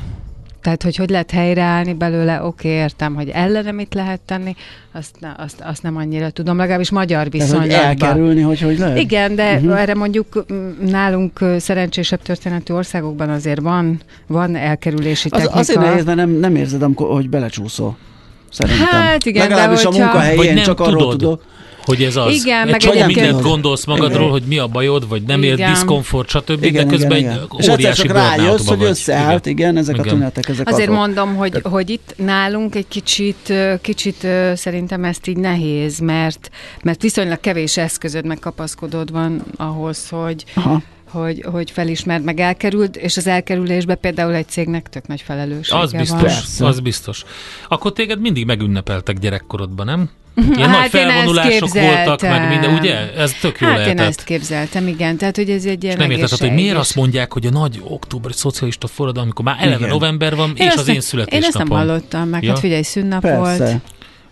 tehát, 0.62 0.84
hogy 0.84 0.96
hogy 0.96 1.10
lehet 1.10 1.32
helyreállni 1.32 1.93
belőle, 1.93 2.43
oké, 2.43 2.70
értem, 2.70 3.15
hogy 3.15 3.30
ellene 3.30 3.72
mit 3.72 3.93
lehet 3.93 4.20
tenni, 4.26 4.56
azt, 4.91 5.15
ne, 5.20 5.30
azt, 5.38 5.62
azt 5.62 5.84
nem 5.84 5.98
annyira 5.98 6.30
tudom, 6.30 6.58
legalábbis 6.58 6.89
magyar 6.89 7.20
Ez, 7.20 7.24
hogy 7.26 7.32
viszonylatban. 7.32 7.80
elkerülni, 7.86 8.41
hogy 8.41 8.62
hogy 8.62 8.78
lehet? 8.78 8.98
Igen, 8.98 9.36
de 9.36 9.54
uh-huh. 9.54 9.82
erre 9.82 9.96
mondjuk 9.96 10.46
nálunk 10.86 11.39
szerencsésebb 11.58 12.22
történetű 12.22 12.74
országokban 12.74 13.30
azért 13.30 13.60
van, 13.62 14.02
van 14.28 14.56
elkerülési 14.56 15.28
Az, 15.32 15.39
technika. 15.39 15.60
azért 15.60 15.80
nehéz, 15.80 16.06
mert 16.06 16.17
nem, 16.17 16.30
nem 16.30 16.56
érzed, 16.56 16.82
amikor, 16.82 17.10
hogy 17.13 17.30
belecsúszol. 17.30 17.98
Szerintem. 18.52 18.86
Hát 19.02 19.26
igen, 19.26 19.48
de 19.48 19.56
Legalábbis 19.56 19.84
a 19.84 19.88
hogyha- 19.88 20.04
Vagy 20.04 20.13
munkahelyén 20.13 20.54
nem 20.54 20.63
csak 20.63 20.80
arról 20.80 20.98
tudod. 21.00 21.17
tudok. 21.17 21.43
Hogy 21.88 22.04
ez 22.04 22.15
az. 22.15 22.34
Igen, 22.34 22.63
Egy 22.65 22.71
meg 22.71 22.80
csomó 22.80 22.93
egyébként- 22.93 23.19
mindent 23.26 23.43
gondolsz 23.45 23.86
magadról, 23.86 24.30
hogy 24.30 24.43
mi 24.47 24.58
a 24.58 24.67
bajod, 24.67 25.08
vagy 25.08 25.23
nem 25.23 25.43
ér 25.43 25.54
Igen. 25.54 25.71
diszkomfort, 25.71 26.30
stb. 26.30 26.63
Igen, 26.63 26.88
de 26.88 26.91
közben 26.95 27.17
igen, 27.17 27.32
egy 27.32 27.36
igen. 27.36 27.47
Egyszer 27.58 27.73
óriási 27.73 28.02
csak 28.02 28.12
rájössz, 28.12 28.67
hogy 28.67 28.78
vagy. 28.78 28.88
összeállt, 28.88 29.45
igen, 29.45 29.78
ezek 29.78 29.95
a 29.97 30.00
Igen. 30.00 30.13
tünetek, 30.13 30.50
ezek 30.50 30.67
Azért 30.67 30.88
azok. 30.89 31.00
mondom, 31.00 31.36
hogy, 31.36 31.62
hogy 31.63 31.89
itt 31.89 32.13
nálunk 32.17 32.76
egy 32.76 32.88
kicsit, 32.88 33.54
kicsit 33.82 34.28
szerintem 34.56 35.04
ezt 35.04 35.28
így 35.28 35.38
nehéz, 35.38 36.00
mert, 36.00 36.50
mert 36.84 37.02
viszonylag 37.02 37.39
kevés 37.39 37.78
eszközöd 37.78 38.26
meg 38.26 38.39
kapaszkodód 38.39 39.12
van 39.12 39.43
ahhoz, 39.58 40.10
hogy, 40.10 40.43
Aha. 40.54 40.82
hogy, 41.10 41.45
hogy 41.52 41.71
felismerd, 41.71 42.23
meg 42.23 42.39
elkerüld, 42.39 42.97
és 43.02 43.17
az 43.17 43.28
elkerülésben 43.28 43.97
például 44.02 44.34
egy 44.34 44.47
cégnek 44.47 44.89
tök 44.89 45.08
nagy 45.08 45.21
felelőssége 45.21 45.80
Az 45.82 45.91
biztos, 45.91 46.10
van. 46.10 46.21
Persze. 46.21 46.65
az 46.65 46.80
biztos. 46.80 47.23
Akkor 47.67 47.93
téged 47.93 48.19
mindig 48.19 48.45
megünnepeltek 48.45 49.17
gyerekkorodban, 49.19 49.86
nem? 49.86 50.10
Ilyen 50.56 50.69
Hát 50.69 50.91
nagy 50.91 51.02
én 51.02 51.08
felvonulások 51.10 51.73
voltak, 51.73 52.21
meg 52.21 52.50
minden, 52.50 52.73
ugye? 52.73 53.13
Ez 53.15 53.34
tök 53.41 53.60
jó 53.60 53.67
Hát 53.67 53.78
lehetett. 53.78 54.00
én 54.00 54.06
ezt 54.06 54.23
képzeltem, 54.23 54.88
igen. 54.88 55.17
Tehát, 55.17 55.36
hogy 55.36 55.50
ez 55.50 55.65
egy 55.65 55.84
ilyen 55.84 55.95
És 55.95 56.02
nem 56.02 56.12
értetted, 56.12 56.39
hogy 56.39 56.54
miért 56.54 56.78
azt 56.78 56.95
mondják, 56.95 57.34
hogy 57.34 57.45
a 57.45 57.50
nagy 57.50 57.82
októberi 57.84 58.34
szocialista 58.34 58.88
forradalom, 58.88 59.23
amikor 59.28 59.45
már 59.45 59.58
eleve 59.60 59.78
Igen. 59.78 59.89
november 59.89 60.36
van, 60.36 60.52
és 60.56 60.65
ezt 60.65 60.78
az 60.78 60.86
nem- 60.86 60.95
én 60.95 61.02
születésnapom. 61.02 61.43
Én 61.43 61.47
ezt 61.62 61.69
nem 61.69 61.78
hallottam 61.78 62.30
meg. 62.30 62.43
Ja. 62.43 62.50
Hát 62.50 62.60
figyelj, 62.60 62.82
szünnap 62.82 63.21
Persze. 63.21 63.58
volt. 63.65 63.80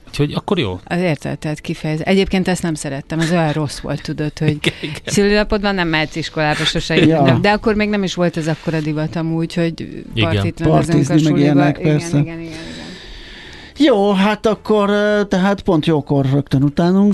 Úgyhogy 0.08 0.34
akkor 0.34 0.60
jó. 0.60 0.80
Az 0.86 1.00
érted, 1.00 1.40
tehát 1.40 1.62
kifejez. 1.62 2.00
Egyébként 2.04 2.48
ezt 2.48 2.62
nem 2.62 2.74
szerettem, 2.74 3.20
ez 3.20 3.32
olyan 3.32 3.52
rossz 3.52 3.80
volt, 3.80 4.02
tudod, 4.02 4.38
hogy 4.40 4.58
szülinapodban 5.06 5.76
nem 5.76 5.88
mehetsz 5.88 6.16
iskolába 6.16 6.64
sose, 6.64 6.96
Ja. 6.96 7.38
de 7.42 7.50
akkor 7.52 7.76
még 7.76 7.90
nem 7.90 8.04
is 8.04 8.14
volt 8.14 8.38
ez 8.38 8.48
akkora 8.48 8.80
divat 8.80 9.16
amúgy, 9.16 9.54
hogy 9.54 9.74
Igen. 9.80 10.30
partit 10.34 10.60
rendezünk 10.60 10.70
a 10.70 10.70
Partizni, 10.70 11.14
meg 11.14 11.20
suliba. 11.20 11.38
igen, 11.38 11.76
igen, 11.80 12.00
igen, 12.22 12.40
igen. 12.40 12.54
Jó, 13.78 14.12
hát 14.12 14.46
akkor 14.46 14.90
tehát 15.28 15.62
pont 15.62 15.86
jókor 15.86 16.26
rögtön 16.32 16.64
utánunk, 16.64 17.14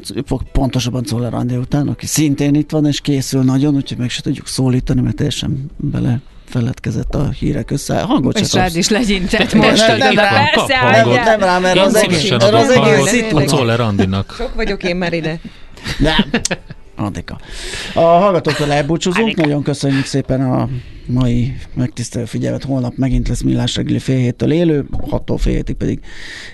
pontosabban 0.51 1.03
Czoller 1.03 1.33
Andi 1.33 1.55
után, 1.55 1.87
aki 1.87 2.05
szintén 2.05 2.55
itt 2.55 2.71
van 2.71 2.85
és 2.85 3.01
készül 3.01 3.43
nagyon, 3.43 3.75
úgyhogy 3.75 3.97
meg 3.97 4.09
se 4.09 4.21
tudjuk 4.21 4.47
szólítani, 4.47 5.01
mert 5.01 5.15
teljesen 5.15 5.65
bele 5.77 6.21
feledkezett 6.45 7.15
a 7.15 7.29
hírek 7.29 7.71
össze. 7.71 8.01
Hangot 8.01 8.39
És 8.39 8.53
rád 8.53 8.75
is 8.75 8.89
legyintett 8.89 9.53
Nem, 9.53 9.69
most. 9.69 9.87
nem, 9.87 9.97
nem, 9.97 10.13
nem, 10.13 10.25
Persze, 10.53 10.77
hangot. 10.77 11.23
Nem, 11.23 11.39
rám, 11.39 11.61
mert 11.61 11.79
az 11.79 11.95
egész, 11.95 12.31
az 12.31 12.69
egész 12.69 13.13
itt 13.13 13.31
a. 13.31 13.45
Czoller 13.45 13.79
Andinak. 13.79 14.33
Sok 14.37 14.55
vagyok 14.55 14.83
én 14.83 14.95
már 14.95 15.13
ide. 15.13 15.39
Nem. 15.97 16.29
Andika. 17.03 17.39
A 17.93 17.99
hallgatóktól 17.99 18.71
elbúcsúzunk, 18.71 19.35
nagyon 19.35 19.63
köszönjük 19.63 20.05
szépen 20.05 20.41
a 20.41 20.69
mai 21.05 21.55
megtisztelő 21.73 22.25
figyelmet. 22.25 22.63
Holnap 22.63 22.95
megint 22.95 23.27
lesz 23.27 23.41
millás 23.41 23.75
reggeli 23.75 23.99
fél 23.99 24.17
héttől 24.17 24.51
élő, 24.51 24.85
6-tól 24.91 25.37
fél 25.37 25.53
hétig 25.53 25.75
pedig 25.75 25.99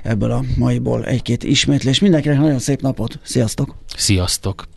ebből 0.04 0.32
a 0.32 0.44
maiból 0.58 1.06
egy-két 1.06 1.44
ismétlés. 1.44 2.00
Mindenkinek 2.00 2.38
nagyon 2.40 2.60
szép 2.60 2.82
napot, 2.82 3.20
sziasztok! 3.24 3.76
Sziasztok! 3.96 4.77